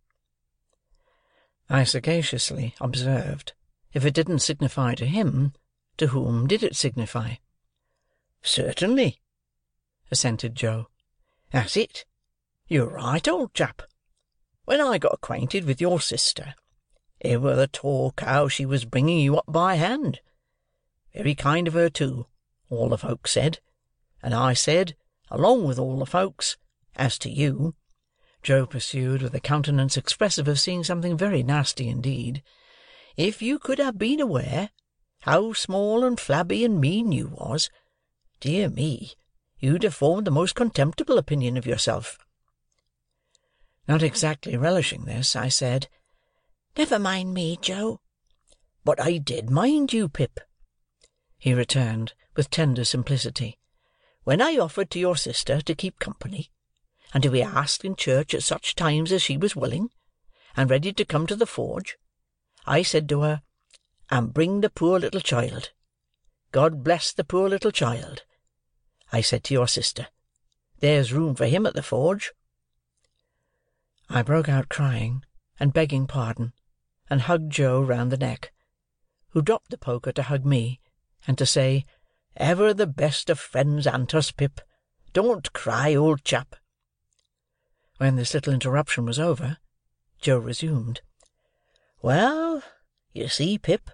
I 1.69 1.85
sagaciously 1.85 2.75
observed, 2.79 3.53
if 3.93 4.03
it 4.03 4.13
didn't 4.13 4.39
signify 4.39 4.95
to 4.95 5.05
him, 5.05 5.53
to 5.97 6.07
whom 6.07 6.47
did 6.47 6.63
it 6.63 6.75
signify? 6.75 7.35
"Certainly," 8.41 9.21
assented 10.09 10.55
Joe. 10.55 10.88
"That's 11.51 11.77
it. 11.77 12.03
You're 12.67 12.89
right, 12.89 13.27
old 13.27 13.53
chap. 13.53 13.83
When 14.65 14.81
I 14.81 14.97
got 14.97 15.13
acquainted 15.13 15.65
with 15.65 15.79
your 15.79 16.01
sister, 16.01 16.55
it 17.19 17.39
were 17.39 17.55
the 17.55 17.67
talk 17.67 18.21
how 18.21 18.47
she 18.47 18.65
was 18.65 18.83
bringing 18.83 19.19
you 19.19 19.38
up 19.38 19.45
by 19.47 19.75
hand. 19.75 20.21
Very 21.13 21.35
kind 21.35 21.67
of 21.67 21.75
her 21.75 21.89
too, 21.89 22.25
all 22.69 22.89
the 22.89 22.97
folks 22.97 23.31
said; 23.31 23.59
and 24.23 24.33
I 24.33 24.53
said, 24.53 24.95
along 25.29 25.65
with 25.65 25.77
all 25.77 26.00
the 26.00 26.07
folks, 26.07 26.57
as 26.95 27.19
to 27.19 27.29
you," 27.29 27.75
Joe 28.41 28.65
pursued, 28.65 29.21
with 29.21 29.35
a 29.35 29.39
countenance 29.39 29.97
expressive 29.97 30.47
of 30.47 30.59
seeing 30.59 30.83
something 30.83 31.15
very 31.15 31.43
nasty 31.43 31.88
indeed, 31.88 32.41
"if 33.15 33.41
you 33.41 33.60
could 33.60 33.79
have 33.79 33.98
been 33.98 34.20
aware 34.20 34.72
how 35.22 35.53
small 35.53 36.03
and 36.03 36.20
flabby 36.20 36.65
and 36.65 36.82
mean 36.82 37.12
you 37.12 37.27
was, 37.27 37.70
dear 38.39 38.70
me, 38.70 39.13
you'd 39.60 39.84
have 39.84 39.96
formed 39.96 40.25
the 40.25 40.32
most 40.32 40.55
contemptible 40.55 41.17
opinion 41.17 41.55
of 41.58 41.65
yourself." 41.65 42.17
Not 43.88 44.01
exactly 44.01 44.58
relishing 44.58 45.05
this, 45.05 45.36
I 45.36 45.50
said, 45.50 45.89
"Never 46.77 46.98
mind 46.98 47.34
me, 47.34 47.58
Joe." 47.58 48.01
"But 48.84 49.00
I 49.00 49.17
did 49.17 49.50
mind 49.50 49.93
you, 49.93 50.10
Pip 50.10 50.39
he 51.43 51.53
returned, 51.53 52.13
with 52.38 52.50
tender 52.50 52.86
simplicity. 52.86 53.60
"When 54.24 54.41
I 54.41 54.58
offered 54.58 54.89
to 54.91 55.00
your 55.00 55.17
sister 55.17 55.62
to 55.62 55.75
keep 55.75 56.00
company, 56.00 56.53
and 57.13 57.22
to 57.22 57.29
be 57.29 57.41
asked 57.41 57.84
in 57.84 57.98
church 57.98 58.34
at 58.34 58.43
such 58.43 58.75
times 58.75 59.12
as 59.12 59.22
she 59.22 59.36
was 59.36 59.53
willing, 59.53 59.89
and 60.55 60.70
ready 60.70 60.93
to 60.93 61.03
come 61.03 61.27
to 61.27 61.36
the 61.36 61.46
forge, 61.46 61.98
I 62.65 62.82
said 62.82 63.10
to 63.10 63.22
her, 63.22 63.41
'And 64.10 64.34
bring 64.34 64.62
the 64.62 64.70
poor 64.70 65.00
little 65.00 65.22
child. 65.22 65.72
God 66.51 66.84
bless 66.84 67.12
the 67.12 67.24
poor 67.24 67.50
little 67.50 67.72
child,' 67.72 68.24
I 69.12 69.22
said 69.22 69.43
to 69.46 69.53
your 69.53 69.67
sister. 69.67 70.08
There's 70.79 71.13
room 71.13 71.36
for 71.36 71.46
him 71.46 71.65
at 71.65 71.74
the 71.74 71.84
forge." 71.84 72.32
I 74.10 74.22
broke 74.22 74.48
out 74.50 74.70
crying, 74.70 75.25
and 75.60 75.74
begging 75.74 76.08
pardon, 76.08 76.53
and 77.10 77.22
hugged 77.22 77.51
Joe 77.51 77.82
round 77.82 78.12
the 78.12 78.17
neck, 78.17 78.53
who 79.29 79.41
dropped 79.41 79.70
the 79.70 79.77
poker 79.77 80.12
to 80.12 80.24
hug 80.24 80.46
me 80.46 80.79
and 81.27 81.38
to 81.38 81.46
say, 81.46 81.86
"Ever 82.36 82.74
the 82.74 82.88
best 82.88 83.29
of 83.29 83.39
friends, 83.39 83.88
Antus, 83.88 84.32
Pip, 84.32 84.62
don't 85.12 85.51
cry, 85.53 85.96
old 85.96 86.24
chap." 86.24 86.55
When 87.98 88.15
this 88.15 88.34
little 88.34 88.53
interruption 88.53 89.05
was 89.05 89.20
over, 89.20 89.58
Joe 90.20 90.38
resumed. 90.38 91.01
"Well, 92.03 92.62
you 93.13 93.29
see, 93.29 93.57
Pip, 93.57 93.89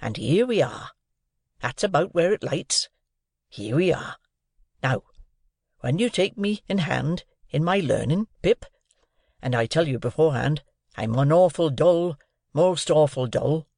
and 0.00 0.16
here 0.16 0.44
we 0.46 0.60
are. 0.60 0.90
That's 1.60 1.84
about 1.84 2.12
where 2.12 2.32
it 2.32 2.42
lights. 2.42 2.88
Here 3.48 3.76
we 3.76 3.92
are. 3.92 4.16
Now, 4.82 5.04
when 5.78 6.00
you 6.00 6.10
take 6.10 6.36
me 6.36 6.64
in 6.68 6.78
hand 6.78 7.22
in 7.50 7.62
my 7.62 7.78
learning, 7.78 8.26
Pip, 8.42 8.64
and 9.40 9.54
I 9.54 9.66
tell 9.66 9.86
you 9.86 10.00
beforehand 10.00 10.64
I'm 10.96 11.14
an 11.14 11.30
awful 11.30 11.70
dull, 11.70 12.18
most 12.52 12.90
awful 12.90 13.28
dull, 13.28 13.68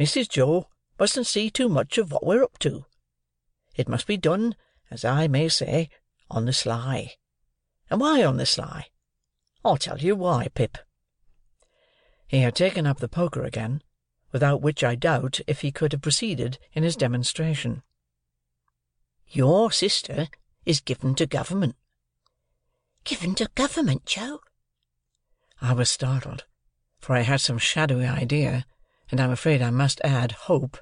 Mrs. 0.00 0.28
Joe 0.28 0.68
mustn't 0.98 1.28
see 1.28 1.50
too 1.50 1.68
much 1.68 1.98
of 1.98 2.10
what 2.10 2.26
we're 2.26 2.42
up 2.42 2.58
to. 2.58 2.86
It 3.76 3.88
must 3.88 4.08
be 4.08 4.16
done, 4.16 4.56
as 4.90 5.04
I 5.04 5.28
may 5.28 5.48
say, 5.48 5.88
on 6.28 6.46
the 6.46 6.52
sly. 6.52 7.12
And 7.88 8.00
why 8.00 8.24
on 8.24 8.38
the 8.38 8.44
sly? 8.44 8.88
I'll 9.64 9.76
tell 9.76 9.98
you 9.98 10.16
why, 10.16 10.48
Pip." 10.52 10.78
He 12.32 12.40
had 12.40 12.54
taken 12.54 12.86
up 12.86 12.98
the 12.98 13.08
poker 13.08 13.44
again, 13.44 13.82
without 14.32 14.62
which 14.62 14.82
I 14.82 14.94
doubt 14.94 15.40
if 15.46 15.60
he 15.60 15.70
could 15.70 15.92
have 15.92 16.00
proceeded 16.00 16.58
in 16.72 16.82
his 16.82 16.96
demonstration. 16.96 17.82
"Your 19.28 19.70
sister 19.70 20.28
is 20.64 20.80
given 20.80 21.14
to 21.16 21.26
government." 21.26 21.76
Given 23.04 23.34
to 23.34 23.50
government, 23.54 24.06
Joe? 24.06 24.40
I 25.60 25.74
was 25.74 25.90
startled, 25.90 26.46
for 26.98 27.14
I 27.14 27.20
had 27.20 27.42
some 27.42 27.58
shadowy 27.58 28.06
idea, 28.06 28.64
and 29.10 29.20
I 29.20 29.24
am 29.24 29.30
afraid 29.30 29.60
I 29.60 29.68
must 29.68 30.00
add, 30.02 30.32
hope, 30.48 30.78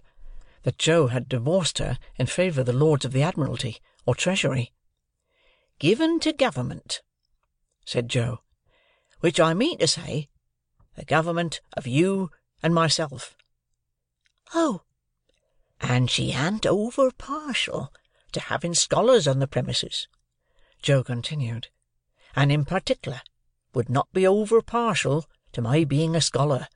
that 0.62 0.78
Joe 0.78 1.08
had 1.08 1.28
divorced 1.28 1.78
her 1.78 1.98
in 2.14 2.26
favour 2.28 2.60
of 2.60 2.66
the 2.66 2.72
Lords 2.72 3.04
of 3.04 3.10
the 3.10 3.24
Admiralty 3.24 3.80
or 4.06 4.14
Treasury. 4.14 4.72
"Given 5.80 6.20
to 6.20 6.32
government," 6.32 7.02
said 7.84 8.08
Joe, 8.08 8.44
"which 9.18 9.40
I 9.40 9.52
mean 9.52 9.78
to 9.78 9.88
say, 9.88 10.28
the 11.00 11.06
government 11.06 11.62
of 11.78 11.86
you 11.86 12.30
and 12.62 12.74
myself." 12.74 13.34
Oh! 14.54 14.82
"And 15.80 16.10
she 16.10 16.30
an't 16.30 16.66
over 16.66 17.10
partial 17.10 17.90
to 18.32 18.40
having 18.40 18.74
scholars 18.74 19.26
on 19.26 19.38
the 19.38 19.46
premises," 19.46 20.08
Joe 20.82 21.02
continued, 21.02 21.68
"and 22.36 22.52
in 22.52 22.66
particular 22.66 23.22
would 23.72 23.88
not 23.88 24.12
be 24.12 24.26
over 24.26 24.60
partial 24.60 25.24
to 25.52 25.62
my 25.62 25.84
being 25.84 26.14
a 26.14 26.20
scholar, 26.20 26.68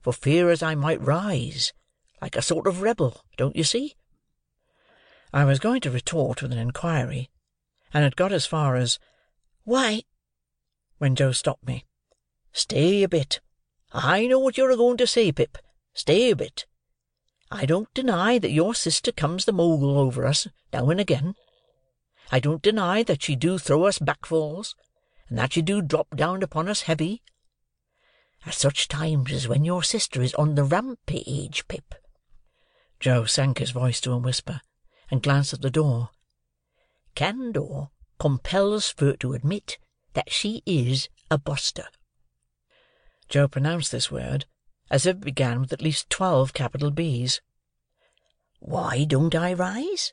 for 0.00 0.12
fear 0.12 0.50
as 0.50 0.62
I 0.62 0.76
might 0.76 1.00
rise, 1.00 1.72
like 2.22 2.36
a 2.36 2.42
sort 2.42 2.68
of 2.68 2.80
rebel, 2.80 3.24
don't 3.36 3.56
you 3.56 3.64
see?" 3.64 3.96
I 5.32 5.44
was 5.44 5.58
going 5.58 5.80
to 5.80 5.90
retort 5.90 6.42
with 6.42 6.52
an 6.52 6.58
inquiry, 6.58 7.28
and 7.92 8.04
had 8.04 8.14
got 8.14 8.30
as 8.30 8.46
far 8.46 8.76
as 8.76 9.00
Why—" 9.64 10.04
when 10.98 11.16
Joe 11.16 11.32
stopped 11.32 11.66
me. 11.66 11.86
"Stay 12.52 13.02
a 13.02 13.08
bit. 13.08 13.40
I 13.96 14.26
know 14.26 14.40
what 14.40 14.58
you're 14.58 14.72
a 14.72 14.76
going 14.76 14.96
to 14.96 15.06
say, 15.06 15.30
Pip. 15.30 15.56
Stay 15.94 16.30
a 16.30 16.36
bit. 16.36 16.66
I 17.48 17.64
don't 17.64 17.94
deny 17.94 18.40
that 18.40 18.50
your 18.50 18.74
sister 18.74 19.12
comes 19.12 19.44
the 19.44 19.52
mogul 19.52 19.96
over 19.96 20.26
us, 20.26 20.48
now 20.72 20.90
and 20.90 20.98
again. 20.98 21.36
I 22.32 22.40
don't 22.40 22.60
deny 22.60 23.04
that 23.04 23.22
she 23.22 23.36
do 23.36 23.56
throw 23.56 23.84
us 23.84 24.00
backfalls, 24.00 24.74
and 25.28 25.38
that 25.38 25.52
she 25.52 25.62
do 25.62 25.80
drop 25.80 26.16
down 26.16 26.42
upon 26.42 26.68
us 26.68 26.82
heavy. 26.82 27.22
At 28.44 28.54
such 28.54 28.88
times 28.88 29.30
as 29.30 29.46
when 29.46 29.64
your 29.64 29.84
sister 29.84 30.20
is 30.20 30.34
on 30.34 30.56
the 30.56 30.64
rampage, 30.64 31.68
Pip." 31.68 31.94
Joe 32.98 33.26
sank 33.26 33.58
his 33.58 33.70
voice 33.70 34.00
to 34.00 34.12
a 34.12 34.18
whisper, 34.18 34.60
and 35.08 35.22
glanced 35.22 35.52
at 35.52 35.62
the 35.62 35.70
door. 35.70 36.10
"Candour 37.14 37.92
compels 38.18 38.88
fur 38.88 39.14
to 39.18 39.34
admit 39.34 39.78
that 40.14 40.32
she 40.32 40.64
is 40.66 41.08
a 41.30 41.38
buster." 41.38 41.86
Joe 43.28 43.48
pronounced 43.48 43.90
this 43.90 44.10
word 44.10 44.46
as 44.90 45.06
if 45.06 45.16
it 45.16 45.20
began 45.20 45.60
with 45.60 45.72
at 45.72 45.82
least 45.82 46.10
twelve 46.10 46.52
capital 46.52 46.90
B's. 46.90 47.40
"Why 48.60 49.04
don't 49.04 49.34
I 49.34 49.52
rise? 49.52 50.12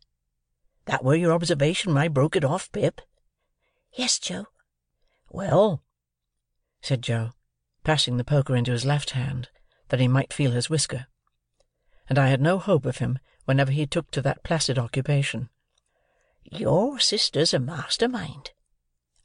That 0.85 1.03
were 1.03 1.15
your 1.15 1.33
observation 1.33 1.93
when 1.93 2.01
I 2.03 2.07
broke 2.07 2.35
it 2.35 2.45
off, 2.45 2.71
Pip?" 2.71 3.01
Yes, 3.93 4.17
Joe. 4.17 4.47
"Well," 5.29 5.83
said 6.81 7.01
Joe, 7.01 7.31
passing 7.83 8.17
the 8.17 8.23
poker 8.23 8.55
into 8.55 8.71
his 8.71 8.85
left 8.85 9.11
hand, 9.11 9.49
that 9.89 9.99
he 9.99 10.07
might 10.07 10.33
feel 10.33 10.51
his 10.51 10.69
whisker; 10.69 11.07
and 12.07 12.17
I 12.17 12.29
had 12.29 12.41
no 12.41 12.59
hope 12.59 12.85
of 12.85 12.97
him 12.97 13.19
whenever 13.45 13.71
he 13.71 13.85
took 13.85 14.09
to 14.11 14.21
that 14.21 14.43
placid 14.43 14.79
occupation. 14.79 15.49
"your 16.43 16.97
sister's 16.97 17.53
a 17.53 17.59
master 17.59 18.07
mind. 18.07 18.51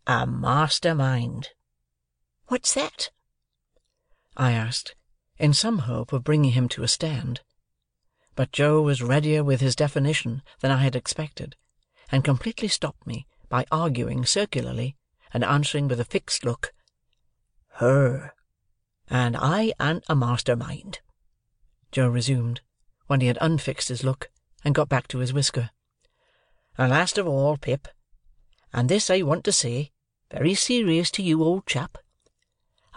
A 0.07 0.27
master 0.27 0.94
mind." 0.94 1.51
What's 2.49 2.75
that? 2.75 3.11
I 4.37 4.53
asked, 4.53 4.94
in 5.38 5.53
some 5.55 5.81
hope 5.81 6.12
of 6.12 6.25
bringing 6.25 6.53
him 6.53 6.68
to 6.70 6.83
a 6.83 6.88
stand. 6.88 7.40
But 8.35 8.53
Joe 8.53 8.83
was 8.83 9.03
readier 9.03 9.42
with 9.42 9.61
his 9.61 9.75
definition 9.75 10.42
than 10.61 10.70
I 10.70 10.83
had 10.83 10.94
expected, 10.94 11.57
and 12.12 12.22
completely 12.22 12.68
stopped 12.68 13.07
me 13.07 13.27
by 13.49 13.64
arguing 13.72 14.27
circularly, 14.27 14.96
and 15.33 15.42
answering 15.42 15.88
with 15.88 16.01
a 16.01 16.05
fixed 16.05 16.44
look, 16.44 16.75
"Her. 17.75 18.35
And 19.09 19.37
I 19.37 19.72
an't 19.79 20.05
a 20.09 20.14
master 20.14 20.57
mind," 20.57 21.01
Joe 21.90 22.09
resumed, 22.09 22.61
when 23.07 23.20
he 23.20 23.29
had 23.29 23.38
unfixed 23.40 23.88
his 23.88 24.05
look, 24.05 24.31
and 24.64 24.75
got 24.75 24.88
back 24.88 25.09
to 25.09 25.18
his 25.18 25.33
whisker. 25.33 25.70
"And 26.77 26.90
last 26.90 27.16
of 27.18 27.27
all, 27.27 27.57
Pip, 27.57 27.88
and 28.72 28.88
this 28.88 29.09
I 29.09 29.22
want 29.22 29.44
to 29.44 29.53
say, 29.53 29.92
very 30.31 30.55
serious 30.55 31.11
to 31.12 31.22
you, 31.22 31.42
old 31.42 31.66
chap, 31.66 31.99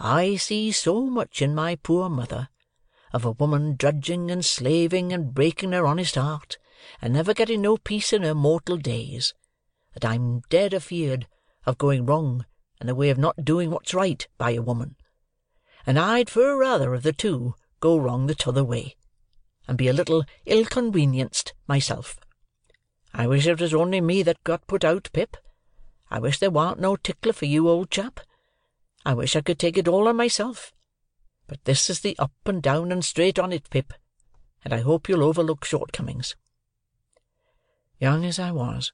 I 0.02 0.38
see 0.38 0.72
so 0.72 1.08
much 1.08 1.42
in 1.42 1.54
my 1.54 1.76
poor 1.76 2.08
mother, 2.08 2.48
of 3.12 3.26
a 3.26 3.32
woman 3.32 3.76
drudging 3.76 4.32
and 4.32 4.46
slaving 4.46 5.12
and 5.12 5.34
breaking 5.34 5.74
her 5.74 5.86
honest 5.86 6.16
heart, 6.16 6.58
and 7.02 7.14
never 7.14 7.34
getting 7.34 7.62
no 7.62 7.76
peace 7.76 8.14
in 8.14 8.24
her 8.24 8.34
mortal 8.34 8.78
days, 8.78 9.34
that 9.94 10.06
I'm 10.06 10.40
dead 10.50 10.74
afeard 10.74 11.28
of 11.66 11.78
going 11.78 12.06
wrong 12.06 12.46
in 12.80 12.88
the 12.88 12.96
way 12.96 13.10
of 13.10 13.18
not 13.18 13.44
doing 13.44 13.72
what's 13.72 13.94
right 13.94 14.26
by 14.38 14.52
a 14.52 14.62
woman; 14.62 14.96
and 15.86 16.00
I'd 16.00 16.30
fur 16.30 16.58
rather 16.58 16.94
of 16.94 17.04
the 17.04 17.12
two 17.12 17.56
go 17.82 17.98
wrong 17.98 18.28
the 18.28 18.36
t'other 18.36 18.64
way, 18.64 18.96
and 19.68 19.78
be 19.78 19.90
a 19.90 19.94
little 19.94 20.24
ill-conwenienced 20.46 21.52
myself. 21.68 22.18
I 23.14 23.28
wish 23.28 23.46
it 23.46 23.60
was 23.60 23.74
only 23.74 24.00
me 24.00 24.24
that 24.24 24.46
got 24.46 24.66
put 24.66 24.86
out, 24.86 25.10
Pip. 25.12 25.36
I 26.10 26.20
wish 26.20 26.40
there 26.40 26.50
warn't 26.50 26.80
no 26.80 26.96
tickler 26.96 27.34
for 27.34 27.48
you, 27.48 27.68
old 27.68 27.92
chap. 27.92 28.22
I 29.06 29.14
wish 29.14 29.36
I 29.36 29.42
could 29.42 29.58
take 29.58 29.78
it 29.78 29.88
all 29.88 30.08
on 30.08 30.18
myself. 30.18 30.74
But 31.48 31.64
this 31.64 31.90
is 31.90 32.02
the 32.02 32.20
up 32.20 32.34
and 32.46 32.62
down 32.62 32.92
and 32.92 33.04
straight 33.04 33.40
on 33.40 33.54
it, 33.54 33.70
Pip, 33.70 33.94
and 34.64 34.74
I 34.74 34.82
hope 34.82 35.08
you'll 35.08 35.24
overlook 35.24 35.66
shortcomings." 35.66 36.36
Young 37.98 38.26
as 38.26 38.38
I 38.38 38.52
was, 38.52 38.92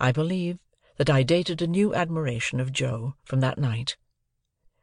I 0.00 0.10
believe 0.10 0.58
that 0.96 1.10
I 1.10 1.22
dated 1.22 1.60
a 1.60 1.66
new 1.66 1.94
admiration 1.94 2.60
of 2.60 2.72
Joe 2.72 3.14
from 3.24 3.40
that 3.40 3.58
night. 3.58 3.96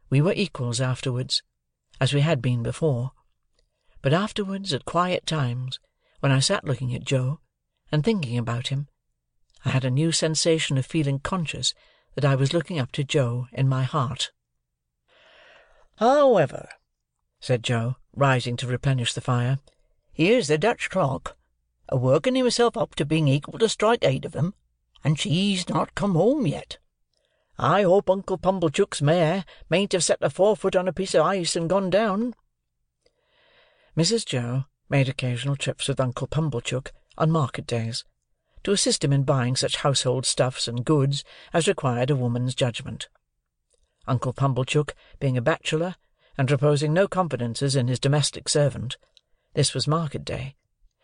We 0.10 0.22
were 0.22 0.34
equals 0.34 0.80
afterwards, 0.80 1.42
as 2.00 2.14
we 2.14 2.22
had 2.22 2.42
been 2.42 2.62
before; 2.64 3.12
but 4.02 4.14
afterwards, 4.14 4.72
at 4.72 4.86
quiet 4.86 5.26
times, 5.26 5.80
when 6.20 6.32
I 6.32 6.40
sat 6.40 6.64
looking 6.64 6.94
at 6.94 7.04
Joe, 7.04 7.40
and 7.92 8.04
thinking 8.04 8.38
about 8.38 8.68
him, 8.68 8.88
I 9.66 9.72
had 9.72 9.84
a 9.84 9.92
new 9.92 10.12
sensation 10.12 10.78
of 10.78 10.86
feeling 10.86 11.20
conscious 11.20 11.74
that 12.14 12.24
I 12.24 12.36
was 12.36 12.54
looking 12.54 12.80
up 12.80 12.92
to 12.94 13.04
Joe 13.04 13.48
in 13.52 13.68
my 13.68 13.84
heart. 13.84 14.32
"However," 15.98 16.70
said 17.40 17.62
Joe, 17.64 17.98
rising 18.16 18.58
to 18.58 18.66
replenish 18.66 19.14
the 19.14 19.22
fire, 19.22 19.60
"here's 20.12 20.48
the 20.48 20.58
Dutch 20.58 20.90
clock, 20.90 21.38
a 21.88 21.96
working 21.96 22.34
himself 22.34 22.76
up 22.76 22.96
to 22.96 23.06
being 23.06 23.28
equal 23.28 23.60
to 23.60 23.70
strike 23.70 24.04
eight 24.04 24.26
of 24.26 24.36
'em, 24.36 24.56
and 25.04 25.20
she's 25.20 25.70
not 25.70 25.94
come 25.94 26.16
home 26.16 26.48
yet. 26.48 26.80
I 27.60 27.84
hope 27.84 28.10
Uncle 28.10 28.40
Pumblechook's 28.40 29.04
mare 29.04 29.46
mayn't 29.70 29.92
have 29.92 30.04
set 30.04 30.24
her 30.24 30.32
forefoot 30.32 30.76
on 30.76 30.88
a 30.88 30.94
piece 30.94 31.14
of 31.14 31.28
ice 31.28 31.56
and 31.56 31.70
gone 31.70 31.92
down." 31.92 32.34
Mrs. 33.96 34.26
Joe 34.26 34.66
made 34.90 35.08
occasional 35.08 35.56
trips 35.56 35.88
with 35.88 36.00
Uncle 36.00 36.26
Pumblechook 36.26 36.92
on 37.20 37.30
market 37.30 37.68
days, 37.68 38.04
to 38.64 38.72
assist 38.72 39.04
him 39.04 39.14
in 39.14 39.26
buying 39.26 39.56
such 39.56 39.76
household 39.76 40.26
stuffs 40.26 40.68
and 40.68 40.86
goods 40.86 41.24
as 41.54 41.68
required 41.68 42.10
a 42.10 42.16
woman's 42.16 42.56
judgment. 42.56 43.10
Uncle 44.08 44.34
Pumblechook 44.34 44.94
being 45.20 45.38
a 45.38 45.42
bachelor, 45.42 45.96
and 46.38 46.50
reposing 46.50 46.94
no 46.94 47.08
confidences 47.08 47.76
in 47.76 47.88
his 47.88 48.00
domestic 48.00 48.50
servant, 48.50 48.98
this 49.54 49.74
was 49.74 49.88
market 49.88 50.26
day, 50.26 50.56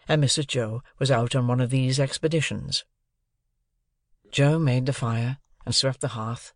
and 0.07 0.23
Mrs. 0.23 0.47
Joe 0.47 0.81
was 0.97 1.11
out 1.11 1.35
on 1.35 1.47
one 1.47 1.61
of 1.61 1.69
these 1.69 1.99
expeditions. 1.99 2.83
Joe 4.31 4.59
made 4.59 4.85
the 4.85 4.93
fire, 4.93 5.37
and 5.65 5.75
swept 5.75 6.01
the 6.01 6.09
hearth, 6.09 6.53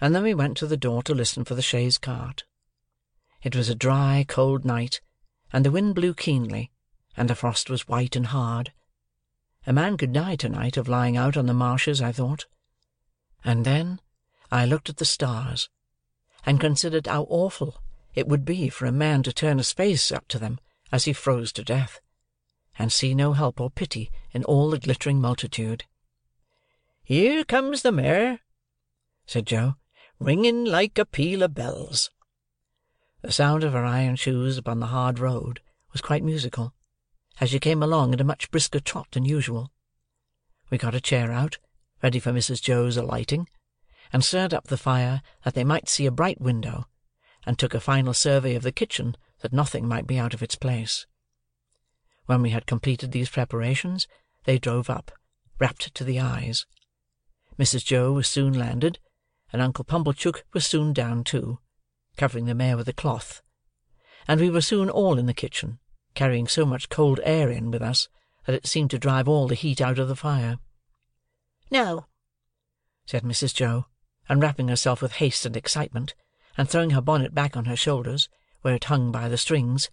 and 0.00 0.14
then 0.14 0.22
we 0.22 0.34
went 0.34 0.56
to 0.58 0.66
the 0.66 0.76
door 0.76 1.02
to 1.02 1.14
listen 1.14 1.44
for 1.44 1.54
the 1.54 1.62
chaise 1.62 1.98
cart. 1.98 2.44
It 3.42 3.54
was 3.54 3.68
a 3.68 3.74
dry, 3.74 4.24
cold 4.26 4.64
night, 4.64 5.00
and 5.52 5.64
the 5.64 5.70
wind 5.70 5.94
blew 5.94 6.14
keenly, 6.14 6.70
and 7.16 7.28
the 7.28 7.34
frost 7.34 7.68
was 7.68 7.88
white 7.88 8.16
and 8.16 8.26
hard. 8.26 8.72
A 9.66 9.72
man 9.72 9.96
could 9.96 10.12
die 10.12 10.36
to-night 10.36 10.76
of 10.76 10.88
lying 10.88 11.16
out 11.16 11.36
on 11.36 11.46
the 11.46 11.54
marshes, 11.54 12.00
I 12.00 12.12
thought. 12.12 12.46
And 13.44 13.64
then 13.64 14.00
I 14.50 14.64
looked 14.66 14.88
at 14.88 14.98
the 14.98 15.04
stars, 15.04 15.68
and 16.46 16.60
considered 16.60 17.06
how 17.06 17.22
awful 17.24 17.82
it 18.14 18.28
would 18.28 18.44
be 18.44 18.68
for 18.68 18.86
a 18.86 18.92
man 18.92 19.22
to 19.22 19.32
turn 19.32 19.58
his 19.58 19.72
face 19.72 20.12
up 20.12 20.28
to 20.28 20.38
them 20.38 20.58
as 20.92 21.04
he 21.04 21.12
froze 21.12 21.52
to 21.52 21.64
death, 21.64 22.00
and 22.78 22.92
see 22.92 23.14
no 23.14 23.32
help 23.32 23.60
or 23.60 23.70
pity 23.70 24.10
in 24.32 24.44
all 24.44 24.70
the 24.70 24.78
glittering 24.78 25.20
multitude. 25.20 25.84
"Here 27.02 27.44
comes 27.44 27.82
the 27.82 27.92
mare," 27.92 28.40
said 29.26 29.46
Joe, 29.46 29.76
"ringing 30.18 30.64
like 30.64 30.98
a 30.98 31.04
peal 31.04 31.42
of 31.42 31.54
bells." 31.54 32.10
The 33.22 33.32
sound 33.32 33.64
of 33.64 33.72
her 33.72 33.84
iron 33.84 34.16
shoes 34.16 34.58
upon 34.58 34.80
the 34.80 34.88
hard 34.88 35.18
road 35.18 35.60
was 35.92 36.02
quite 36.02 36.22
musical, 36.22 36.74
as 37.40 37.50
she 37.50 37.58
came 37.58 37.82
along 37.82 38.12
at 38.12 38.20
a 38.20 38.24
much 38.24 38.50
brisker 38.50 38.80
trot 38.80 39.10
than 39.12 39.24
usual. 39.24 39.72
We 40.70 40.78
got 40.78 40.94
a 40.94 41.00
chair 41.00 41.32
out, 41.32 41.58
ready 42.02 42.20
for 42.20 42.32
Mrs. 42.32 42.60
Joe's 42.60 42.96
alighting, 42.96 43.48
and 44.14 44.24
stirred 44.24 44.54
up 44.54 44.68
the 44.68 44.78
fire 44.78 45.20
that 45.42 45.54
they 45.54 45.64
might 45.64 45.88
see 45.88 46.06
a 46.06 46.10
bright 46.12 46.40
window, 46.40 46.86
and 47.44 47.58
took 47.58 47.74
a 47.74 47.80
final 47.80 48.14
survey 48.14 48.54
of 48.54 48.62
the 48.62 48.70
kitchen 48.70 49.16
that 49.40 49.52
nothing 49.52 49.88
might 49.88 50.06
be 50.06 50.20
out 50.20 50.32
of 50.32 50.40
its 50.40 50.54
place. 50.54 51.04
When 52.26 52.40
we 52.40 52.50
had 52.50 52.64
completed 52.64 53.10
these 53.10 53.28
preparations, 53.28 54.06
they 54.44 54.56
drove 54.56 54.88
up, 54.88 55.10
wrapped 55.58 55.92
to 55.92 56.04
the 56.04 56.20
eyes. 56.20 56.64
Mrs. 57.58 57.84
Joe 57.84 58.12
was 58.12 58.28
soon 58.28 58.52
landed, 58.56 59.00
and 59.52 59.60
Uncle 59.60 59.84
Pumblechook 59.84 60.44
was 60.52 60.64
soon 60.64 60.92
down 60.92 61.24
too 61.24 61.58
covering 62.16 62.44
the 62.44 62.54
mare 62.54 62.76
with 62.76 62.86
a 62.86 62.92
cloth; 62.92 63.42
and 64.28 64.40
we 64.40 64.48
were 64.48 64.60
soon 64.60 64.88
all 64.88 65.18
in 65.18 65.26
the 65.26 65.34
kitchen, 65.34 65.80
carrying 66.14 66.46
so 66.46 66.64
much 66.64 66.88
cold 66.88 67.18
air 67.24 67.50
in 67.50 67.68
with 67.72 67.82
us, 67.82 68.08
that 68.46 68.54
it 68.54 68.68
seemed 68.68 68.92
to 68.92 68.98
drive 69.00 69.26
all 69.26 69.48
the 69.48 69.56
heat 69.56 69.80
out 69.80 69.98
of 69.98 70.06
the 70.06 70.14
fire. 70.14 70.58
"Now," 71.68 72.06
said 73.06 73.24
Mrs. 73.24 73.52
Joe, 73.52 73.86
unwrapping 74.28 74.68
herself 74.68 75.02
with 75.02 75.12
haste 75.12 75.44
and 75.44 75.56
excitement, 75.56 76.14
and 76.56 76.68
throwing 76.68 76.90
her 76.90 77.00
bonnet 77.00 77.34
back 77.34 77.56
on 77.56 77.64
her 77.66 77.76
shoulders, 77.76 78.28
where 78.62 78.74
it 78.74 78.84
hung 78.84 79.12
by 79.12 79.28
the 79.28 79.36
strings, 79.36 79.90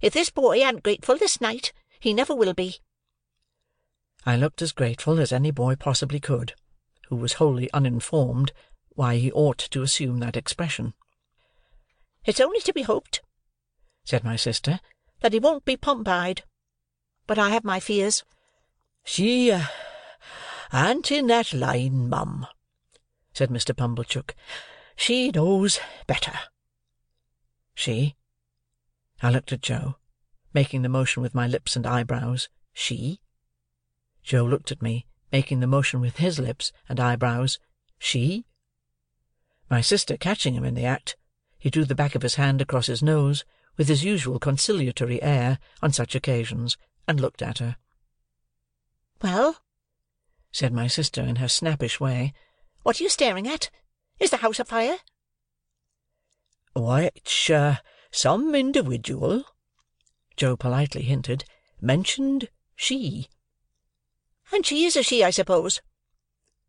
"if 0.00 0.12
this 0.12 0.30
boy 0.30 0.60
an't 0.62 0.82
grateful 0.82 1.16
this 1.16 1.40
night, 1.40 1.72
he 2.00 2.12
never 2.12 2.34
will 2.34 2.54
be." 2.54 2.80
I 4.24 4.36
looked 4.36 4.62
as 4.62 4.72
grateful 4.72 5.20
as 5.20 5.32
any 5.32 5.50
boy 5.50 5.76
possibly 5.76 6.20
could, 6.20 6.54
who 7.08 7.16
was 7.16 7.34
wholly 7.34 7.70
uninformed 7.72 8.52
why 8.94 9.16
he 9.16 9.32
ought 9.32 9.58
to 9.58 9.82
assume 9.82 10.18
that 10.18 10.36
expression. 10.36 10.94
It's 12.24 12.40
only 12.40 12.60
to 12.60 12.72
be 12.72 12.82
hoped," 12.82 13.20
said 14.04 14.24
my 14.24 14.36
sister, 14.36 14.80
"that 15.20 15.32
he 15.32 15.38
won't 15.38 15.64
be 15.64 15.76
Pompeyed. 15.76 16.42
But 17.26 17.38
I 17.38 17.50
have 17.50 17.64
my 17.64 17.80
fears." 17.80 18.24
"She 19.04 19.50
uh, 19.50 19.66
an't 20.72 21.10
in 21.10 21.26
that 21.28 21.52
line, 21.52 22.08
mum," 22.08 22.46
said 23.34 23.48
Mr. 23.48 23.74
Pumblechook. 23.74 24.34
"She 24.94 25.30
knows 25.30 25.80
better." 26.06 26.38
"She?" 27.74 28.16
I 29.22 29.30
looked 29.30 29.52
at 29.52 29.62
Joe, 29.62 29.96
making 30.52 30.82
the 30.82 30.90
motion 30.90 31.22
with 31.22 31.34
my 31.34 31.46
lips 31.46 31.74
and 31.74 31.86
eyebrows. 31.86 32.50
"She?" 32.74 33.22
Joe 34.22 34.44
looked 34.44 34.70
at 34.70 34.82
me, 34.82 35.06
making 35.32 35.60
the 35.60 35.66
motion 35.66 36.00
with 36.00 36.18
his 36.18 36.38
lips 36.38 36.72
and 36.90 37.00
eyebrows. 37.00 37.58
"She?" 37.98 38.44
My 39.70 39.80
sister 39.80 40.18
catching 40.18 40.52
him 40.52 40.64
in 40.64 40.74
the 40.74 40.84
act, 40.84 41.16
he 41.58 41.70
drew 41.70 41.86
the 41.86 41.94
back 41.94 42.14
of 42.14 42.20
his 42.20 42.34
hand 42.34 42.60
across 42.60 42.86
his 42.86 43.02
nose, 43.02 43.46
with 43.78 43.88
his 43.88 44.04
usual 44.04 44.38
conciliatory 44.38 45.22
air 45.22 45.58
on 45.80 45.90
such 45.90 46.14
occasions, 46.14 46.76
and 47.08 47.18
looked 47.18 47.40
at 47.40 47.58
her. 47.58 47.78
"Well," 49.22 49.62
said 50.50 50.74
my 50.74 50.86
sister, 50.86 51.22
in 51.22 51.36
her 51.36 51.48
snappish 51.48 51.98
way, 51.98 52.34
"what 52.82 53.00
are 53.00 53.02
you 53.04 53.08
staring 53.08 53.46
at? 53.46 53.70
Is 54.18 54.30
the 54.30 54.38
house 54.38 54.58
afire?" 54.58 54.98
"Which 56.74 57.50
uh, 57.50 57.76
some 58.10 58.54
individual," 58.54 59.44
Joe 60.36 60.56
politely 60.56 61.02
hinted, 61.02 61.44
"mentioned 61.80 62.48
she." 62.74 63.28
"And 64.52 64.66
she 64.66 64.84
is 64.84 64.96
a 64.96 65.02
she, 65.02 65.22
I 65.22 65.30
suppose?" 65.30 65.80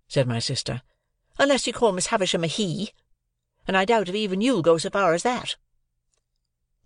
said 0.07 0.27
my 0.27 0.39
sister. 0.39 0.81
"Unless 1.39 1.67
you 1.67 1.73
call 1.73 1.91
Miss 1.91 2.07
Havisham 2.07 2.43
a 2.43 2.47
he 2.47 2.93
and 3.67 3.77
I 3.77 3.85
doubt 3.85 4.09
if 4.09 4.15
even 4.15 4.41
you'll 4.41 4.61
go 4.61 4.77
so 4.77 4.89
far 4.89 5.13
as 5.13 5.23
that." 5.23 5.55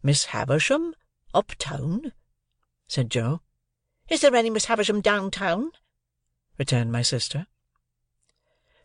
"Miss 0.04 0.26
Havisham? 0.26 0.94
Up 1.34 1.54
town?" 1.58 2.14
said 2.88 3.10
Joe. 3.10 3.42
"Is 4.10 4.22
there 4.22 4.36
any 4.36 4.50
Miss 4.50 4.66
Havisham 4.66 5.02
down 5.02 5.32
town?" 5.32 5.72
returned 6.58 6.92
my 6.92 7.02
sister. 7.02 7.48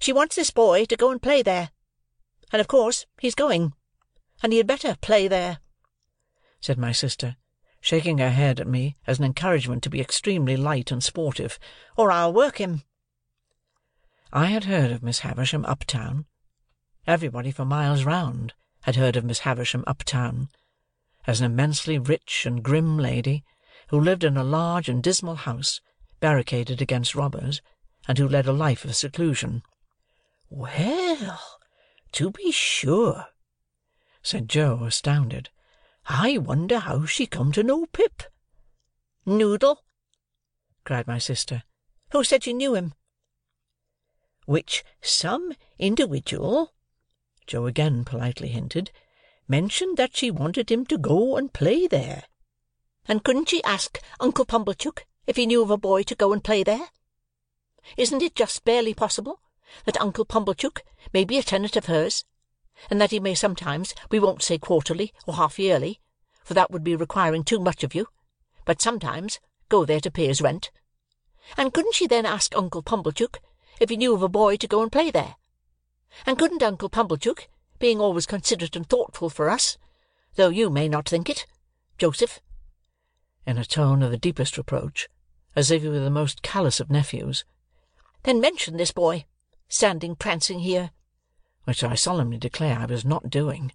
"She 0.03 0.13
wants 0.13 0.35
this 0.35 0.51
boy 0.51 0.85
to 0.87 0.97
go 0.97 1.13
and 1.13 1.23
play 1.23 1.43
there, 1.43 1.71
and 2.51 2.59
of 2.59 2.67
course 2.67 3.07
he's 3.21 3.37
going, 3.37 3.73
and 4.43 4.53
he 4.53 4.57
had 4.57 4.67
better 4.67 4.97
play 4.97 5.29
there," 5.29 5.61
said 6.61 6.77
my 6.77 6.91
sister, 6.91 7.37
shaking 7.81 8.19
her 8.19 8.33
head 8.33 8.59
at 8.59 8.67
me 8.67 8.97
as 9.07 9.21
an 9.21 9.25
encouragement 9.25 9.85
to 9.85 9.91
be 9.91 10.01
extremely 10.01 10.57
light 10.57 10.91
and 10.91 11.05
sportive, 11.05 11.57
"or 11.97 12.11
I'll 12.11 12.33
work 12.33 12.59
him." 12.59 12.83
I 14.33 14.47
had 14.47 14.65
heard 14.65 14.91
of 14.91 15.05
Miss 15.05 15.21
Havisham 15.21 15.65
up 15.67 15.85
town. 15.85 16.27
Everybody 17.07 17.53
for 17.53 17.65
miles 17.65 18.03
round 18.03 18.55
had 18.81 18.97
heard 18.97 19.15
of 19.15 19.25
Miss 19.25 19.39
Havisham 19.47 19.85
up 19.87 20.03
town, 20.03 20.49
as 21.29 21.41
an 21.41 21.47
immensely 21.47 21.97
rich 21.97 22.45
and 22.45 22.65
grim 22.65 22.99
lady, 22.99 23.45
who 23.91 24.01
lived 24.01 24.25
in 24.25 24.37
a 24.37 24.43
large 24.43 24.89
and 24.89 25.01
dismal 25.01 25.37
house, 25.37 25.81
barricaded 26.19 26.83
against 26.83 27.15
robbers, 27.15 27.63
and 28.09 28.19
who 28.19 28.27
led 28.27 28.49
a 28.49 28.53
life 28.53 28.85
of 28.85 28.97
seclusion. 28.97 29.63
"Well, 30.55 31.61
to 32.13 32.31
be 32.31 32.51
sure!" 32.51 33.29
said 34.23 34.51
Joe, 34.51 34.85
astounded. 34.85 35.49
"I 36.05 36.37
wonder 36.37 36.81
how 36.81 37.07
she 37.07 37.27
come 37.27 37.53
to 37.53 37.63
know 37.63 37.87
Pip." 37.87 38.25
"Noodle!" 39.25 39.83
cried 40.85 41.07
my 41.07 41.17
sister. 41.17 41.63
"Who 42.11 42.23
said 42.23 42.45
she 42.45 42.53
knew 42.53 42.75
him?" 42.75 42.93
"Which 44.45 44.85
some 45.01 45.55
individual 45.79 46.75
Joe 47.47 47.65
again 47.65 48.05
politely 48.05 48.49
hinted, 48.49 48.93
mentioned 49.49 49.97
that 49.97 50.15
she 50.15 50.31
wanted 50.31 50.71
him 50.71 50.85
to 50.85 50.99
go 50.99 51.39
and 51.39 51.51
play 51.51 51.87
there." 51.87 52.25
"And 53.09 53.25
couldn't 53.25 53.49
she 53.49 53.65
ask 53.65 53.99
Uncle 54.21 54.45
Pumblechook 54.45 55.07
if 55.27 55.37
he 55.37 55.47
knew 55.47 55.63
of 55.63 55.71
a 55.71 55.79
boy 55.79 56.03
to 56.03 56.15
go 56.15 56.31
and 56.31 56.45
play 56.45 56.63
there? 56.63 56.91
Isn't 57.97 58.21
it 58.21 58.35
just 58.35 58.65
barely 58.65 58.93
possible 58.93 59.41
that 59.85 60.01
Uncle 60.01 60.25
Pumblechook 60.25 60.83
may 61.13 61.25
be 61.25 61.39
a 61.39 61.43
tenant 61.43 61.77
of 61.77 61.87
hers, 61.87 62.25
and 62.91 63.01
that 63.01 63.11
he 63.11 63.21
may 63.21 63.35
sometimes, 63.35 63.95
we 64.11 64.19
won't 64.19 64.43
say 64.43 64.59
quarterly 64.59 65.13
or 65.27 65.35
half 65.35 65.59
yearly, 65.59 66.01
for 66.45 66.55
that 66.55 66.71
would 66.71 66.85
be 66.85 66.97
requiring 66.97 67.45
too 67.45 67.61
much 67.61 67.85
of 67.85 67.95
you, 67.95 68.09
but 68.65 68.83
sometimes 68.83 69.41
go 69.69 69.85
there 69.85 70.01
to 70.01 70.11
pay 70.11 70.27
his 70.27 70.43
rent? 70.43 70.71
And 71.57 71.73
couldn't 71.73 71.95
she 71.95 72.07
then 72.07 72.27
ask 72.27 72.55
Uncle 72.57 72.83
Pumblechook 72.83 73.41
if 73.81 73.89
he 73.89 73.97
knew 73.97 74.15
of 74.15 74.23
a 74.23 74.29
boy 74.29 74.57
to 74.57 74.69
go 74.69 74.83
and 74.83 74.93
play 74.93 75.11
there? 75.11 75.37
And 76.27 76.39
couldn't 76.39 76.63
Uncle 76.63 76.91
Pumblechook, 76.91 77.49
being 77.79 78.01
always 78.01 78.27
considerate 78.27 78.77
and 78.77 78.89
thoughtful 78.89 79.31
for 79.31 79.49
us, 79.49 79.79
though 80.35 80.51
you 80.51 80.71
may 80.71 80.89
not 80.89 81.09
think 81.09 81.29
it, 81.29 81.47
Joseph," 81.99 82.41
in 83.47 83.59
a 83.59 83.65
tone 83.65 84.03
of 84.03 84.11
the 84.11 84.19
deepest 84.19 84.57
reproach, 84.57 85.09
as 85.57 85.71
if 85.71 85.83
he 85.83 85.89
were 85.89 85.99
the 85.99 86.11
most 86.11 86.43
callous 86.43 86.81
of 86.81 86.91
nephews, 86.91 87.45
"then 88.23 88.41
mention 88.41 88.77
this 88.77 88.93
boy, 88.93 89.25
standing 89.73 90.15
prancing 90.15 90.59
here 90.59 90.91
(which 91.65 91.83
I 91.83 91.95
solemnly 91.95 92.37
declare 92.37 92.79
I 92.79 92.85
was 92.85 93.07
not 93.07 93.31
doing), 93.31 93.73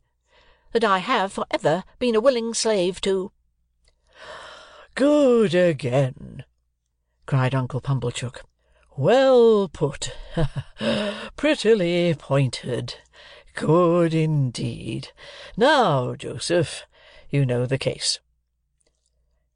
that 0.72 0.84
I 0.84 1.00
have 1.00 1.34
for 1.34 1.48
ever 1.50 1.84
been 1.98 2.14
a 2.14 2.20
willing 2.22 2.54
slave 2.54 3.02
to—" 3.02 3.32
"Good 4.94 5.56
again!" 5.56 6.46
cried 7.26 7.56
Uncle 7.56 7.82
Pumblechook. 7.82 8.44
Well 8.96 9.68
put. 9.68 10.16
Prettily 11.36 12.14
pointed. 12.14 13.00
Good 13.56 14.14
indeed. 14.14 15.10
Now, 15.58 16.14
Joseph, 16.14 16.86
you 17.32 17.44
know 17.44 17.66
the 17.66 17.80
case." 17.80 18.20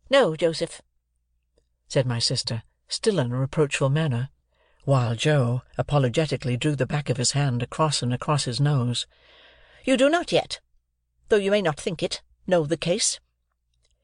"No, 0.09 0.35
Joseph," 0.35 0.81
said 1.87 2.07
my 2.07 2.17
sister, 2.17 2.63
still 2.87 3.19
in 3.19 3.31
a 3.31 3.37
reproachful 3.37 3.89
manner, 3.89 4.29
while 4.83 5.15
Joe 5.15 5.61
apologetically 5.77 6.57
drew 6.57 6.75
the 6.75 6.87
back 6.87 7.09
of 7.09 7.17
his 7.17 7.31
hand 7.33 7.61
across 7.61 8.01
and 8.01 8.13
across 8.13 8.45
his 8.45 8.59
nose. 8.59 9.05
"You 9.83 9.95
do 9.95 10.09
not 10.09 10.31
yet, 10.31 10.59
though 11.29 11.37
you 11.37 11.51
may 11.51 11.61
not 11.61 11.79
think 11.79 12.01
it, 12.01 12.21
know 12.47 12.65
the 12.65 12.77
case. 12.77 13.19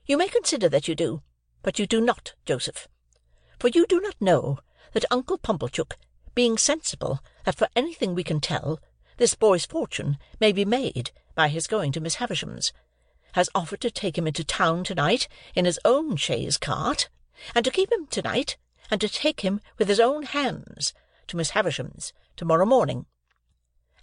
You 0.05 0.17
may 0.17 0.29
consider 0.29 0.69
that 0.69 0.87
you 0.87 0.93
do, 0.95 1.23
but 1.63 1.79
you 1.79 1.87
do 1.87 1.99
not, 1.99 2.35
Joseph; 2.45 2.87
for 3.59 3.69
you 3.69 3.87
do 3.87 3.99
not 3.99 4.21
know 4.21 4.59
that 4.93 5.05
Uncle 5.11 5.37
Pumblechook, 5.37 5.97
being 6.35 6.57
sensible 6.57 7.19
that 7.43 7.55
for 7.55 7.67
anything 7.75 8.13
we 8.13 8.23
can 8.23 8.39
tell, 8.39 8.79
this 9.17 9.33
boy's 9.33 9.65
fortune 9.65 10.19
may 10.39 10.51
be 10.51 10.63
made 10.63 11.11
by 11.33 11.47
his 11.47 11.65
going 11.65 11.91
to 11.91 11.99
Miss 11.99 12.15
Havisham's, 12.15 12.71
has 13.33 13.49
offered 13.55 13.81
to 13.81 13.89
take 13.89 14.17
him 14.17 14.27
into 14.27 14.43
town 14.43 14.83
to-night 14.83 15.27
in 15.55 15.65
his 15.65 15.79
own 15.83 16.15
chaise 16.15 16.57
cart, 16.57 17.09
and 17.55 17.65
to 17.65 17.71
keep 17.71 17.91
him 17.91 18.05
to-night, 18.07 18.57
and 18.89 19.01
to 19.01 19.09
take 19.09 19.41
him 19.41 19.59
with 19.77 19.87
his 19.87 19.99
own 19.99 20.23
hands 20.23 20.93
to 21.27 21.35
Miss 21.35 21.51
Havisham's 21.51 22.13
to-morrow 22.35 22.65
morning." 22.65 23.05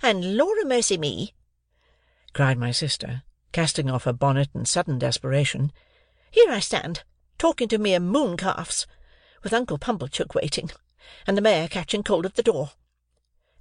"And 0.02 0.36
Lord 0.36 0.58
mercy 0.66 0.98
me!" 0.98 1.34
cried 2.32 2.58
my 2.58 2.70
sister, 2.70 3.22
casting 3.52 3.88
off 3.88 4.04
her 4.04 4.12
bonnet 4.12 4.50
in 4.54 4.66
sudden 4.66 4.98
desperation. 4.98 5.72
"Here 6.30 6.50
I 6.50 6.60
stand, 6.60 7.04
talking 7.38 7.68
to 7.68 7.78
mere 7.78 8.00
mooncalves, 8.00 8.86
with 9.42 9.52
Uncle 9.52 9.78
Pumblechook 9.78 10.34
waiting, 10.34 10.70
and 11.26 11.36
the 11.36 11.42
mare 11.42 11.68
catching 11.68 12.02
cold 12.02 12.26
at 12.26 12.34
the 12.34 12.42
door, 12.42 12.72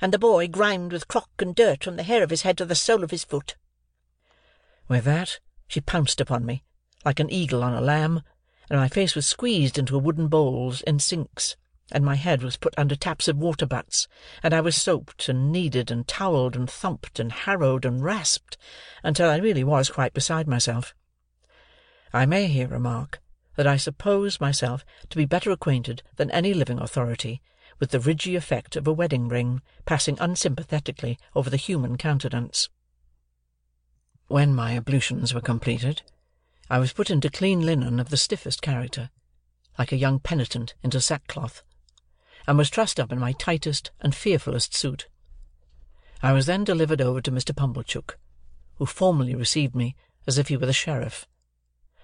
and 0.01 0.13
the 0.13 0.19
boy 0.19 0.47
grimed 0.47 0.91
with 0.91 1.07
crock 1.07 1.29
and 1.39 1.55
dirt 1.55 1.83
from 1.83 1.95
the 1.95 2.03
hair 2.03 2.23
of 2.23 2.29
his 2.31 2.41
head 2.41 2.57
to 2.57 2.65
the 2.65 2.75
sole 2.75 3.03
of 3.03 3.11
his 3.11 3.23
foot." 3.23 3.55
With 4.87 5.05
that 5.05 5.39
she 5.67 5.79
pounced 5.79 6.19
upon 6.19 6.45
me, 6.45 6.63
like 7.05 7.19
an 7.19 7.29
eagle 7.29 7.63
on 7.63 7.73
a 7.73 7.81
lamb, 7.81 8.23
and 8.69 8.79
my 8.79 8.87
face 8.87 9.15
was 9.15 9.27
squeezed 9.27 9.77
into 9.77 9.97
wooden 9.97 10.27
bowls 10.27 10.81
in 10.81 10.99
sinks, 10.99 11.55
and 11.91 12.03
my 12.03 12.15
head 12.15 12.41
was 12.41 12.57
put 12.57 12.73
under 12.77 12.95
taps 12.95 13.27
of 13.27 13.37
water 13.37 13.65
butts, 13.65 14.07
and 14.41 14.53
I 14.53 14.61
was 14.61 14.75
soaped, 14.75 15.29
and 15.29 15.51
kneaded, 15.51 15.91
and 15.91 16.07
towelled, 16.07 16.55
and 16.55 16.69
thumped, 16.69 17.19
and 17.19 17.31
harrowed, 17.31 17.85
and 17.85 18.03
rasped, 18.03 18.57
until 19.03 19.29
I 19.29 19.37
really 19.37 19.63
was 19.63 19.89
quite 19.89 20.13
beside 20.13 20.47
myself. 20.47 20.95
I 22.13 22.25
may 22.25 22.47
here 22.47 22.67
remark 22.67 23.21
that 23.55 23.67
I 23.67 23.77
suppose 23.77 24.39
myself 24.39 24.85
to 25.09 25.17
be 25.17 25.25
better 25.25 25.51
acquainted 25.51 26.03
than 26.15 26.31
any 26.31 26.53
living 26.53 26.79
authority 26.79 27.41
with 27.79 27.91
the 27.91 27.99
ridgy 27.99 28.35
effect 28.35 28.75
of 28.75 28.87
a 28.87 28.93
wedding 28.93 29.27
ring 29.27 29.61
passing 29.85 30.17
unsympathetically 30.19 31.17
over 31.35 31.49
the 31.49 31.57
human 31.57 31.97
countenance. 31.97 32.69
When 34.27 34.53
my 34.55 34.77
ablutions 34.77 35.33
were 35.33 35.41
completed, 35.41 36.01
I 36.69 36.79
was 36.79 36.93
put 36.93 37.09
into 37.09 37.29
clean 37.29 37.61
linen 37.61 37.99
of 37.99 38.09
the 38.09 38.17
stiffest 38.17 38.61
character, 38.61 39.09
like 39.77 39.91
a 39.91 39.97
young 39.97 40.19
penitent 40.19 40.75
into 40.83 41.01
sackcloth, 41.01 41.63
and 42.47 42.57
was 42.57 42.69
trussed 42.69 42.99
up 42.99 43.11
in 43.11 43.19
my 43.19 43.33
tightest 43.33 43.91
and 43.99 44.13
fearfullest 44.13 44.73
suit. 44.73 45.07
I 46.21 46.31
was 46.31 46.45
then 46.45 46.63
delivered 46.63 47.01
over 47.01 47.21
to 47.21 47.31
Mr. 47.31 47.55
Pumblechook, 47.55 48.17
who 48.75 48.85
formally 48.85 49.35
received 49.35 49.75
me 49.75 49.95
as 50.25 50.37
if 50.37 50.47
he 50.47 50.57
were 50.57 50.65
the 50.65 50.73
sheriff, 50.73 51.27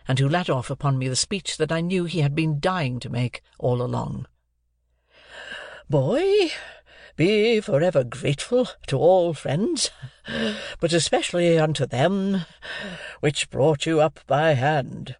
and 0.07 0.19
who 0.19 0.27
let 0.27 0.49
off 0.49 0.69
upon 0.69 0.97
me 0.97 1.07
the 1.07 1.15
speech 1.15 1.57
that 1.57 1.71
I 1.71 1.81
knew 1.81 2.05
he 2.05 2.19
had 2.19 2.35
been 2.35 2.59
dying 2.59 2.99
to 2.99 3.09
make 3.09 3.41
all 3.59 3.81
along. 3.81 4.27
"Boy, 5.89 6.51
be 7.19 7.59
for 7.59 7.83
ever 7.83 8.01
grateful 8.05 8.65
to 8.87 8.97
all 8.97 9.33
friends, 9.33 9.91
but 10.79 10.93
especially 10.93 11.59
unto 11.59 11.85
them 11.85 12.45
which 13.19 13.49
brought 13.49 13.85
you 13.85 13.99
up 13.99 14.21
by 14.25 14.53
hand." 14.53 15.17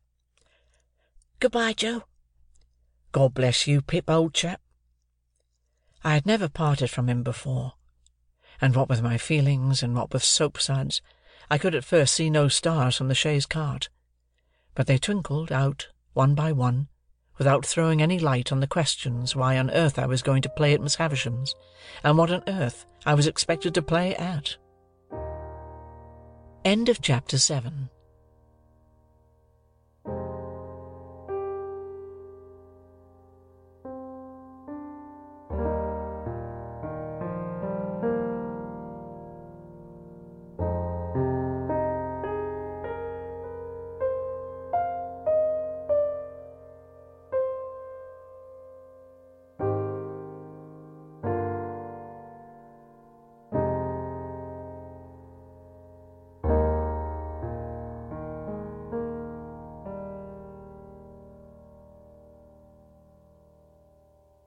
"Good 1.42 1.52
bye, 1.52 1.74
Joe." 1.74 2.06
"God 3.12 3.34
bless 3.34 3.68
you, 3.68 3.82
Pip, 3.82 4.10
old 4.10 4.34
chap." 4.34 4.62
I 6.02 6.14
had 6.14 6.26
never 6.26 6.48
parted 6.48 6.90
from 6.90 7.10
him 7.10 7.22
before, 7.22 7.74
and 8.62 8.74
what 8.78 8.88
with 8.88 9.02
my 9.02 9.18
feelings 9.18 9.84
and 9.84 9.94
what 9.94 10.14
with 10.14 10.24
soapsuds, 10.24 11.02
I 11.52 11.58
could 11.58 11.76
at 11.76 11.84
first 11.84 12.14
see 12.14 12.30
no 12.30 12.48
stars 12.48 12.96
from 12.96 13.10
the 13.10 13.14
chaise 13.14 13.46
cart; 13.46 13.90
but 14.74 14.88
they 14.88 15.00
twinkled 15.00 15.52
out 15.52 15.90
one 16.14 16.34
by 16.34 16.54
one 16.54 16.88
without 17.40 17.66
throwing 17.66 18.02
any 18.02 18.20
light 18.20 18.52
on 18.52 18.60
the 18.60 18.68
questions 18.68 19.36
why 19.36 19.58
on 19.58 19.72
earth 19.72 19.98
I 19.98 20.06
was 20.06 20.22
going 20.22 20.44
to 20.44 20.50
play 20.50 20.74
at 20.74 20.82
Miss 20.82 20.98
Havisham's, 20.98 21.56
and 22.04 22.18
what 22.18 22.30
on 22.30 22.44
earth 22.48 22.86
I 23.06 23.16
was 23.16 23.26
expected 23.26 23.74
to 23.74 23.82
play 23.82 24.16
at. 24.16 24.56
End 26.64 26.90
of 26.90 27.02
chapter 27.02 27.40
seven 27.40 27.90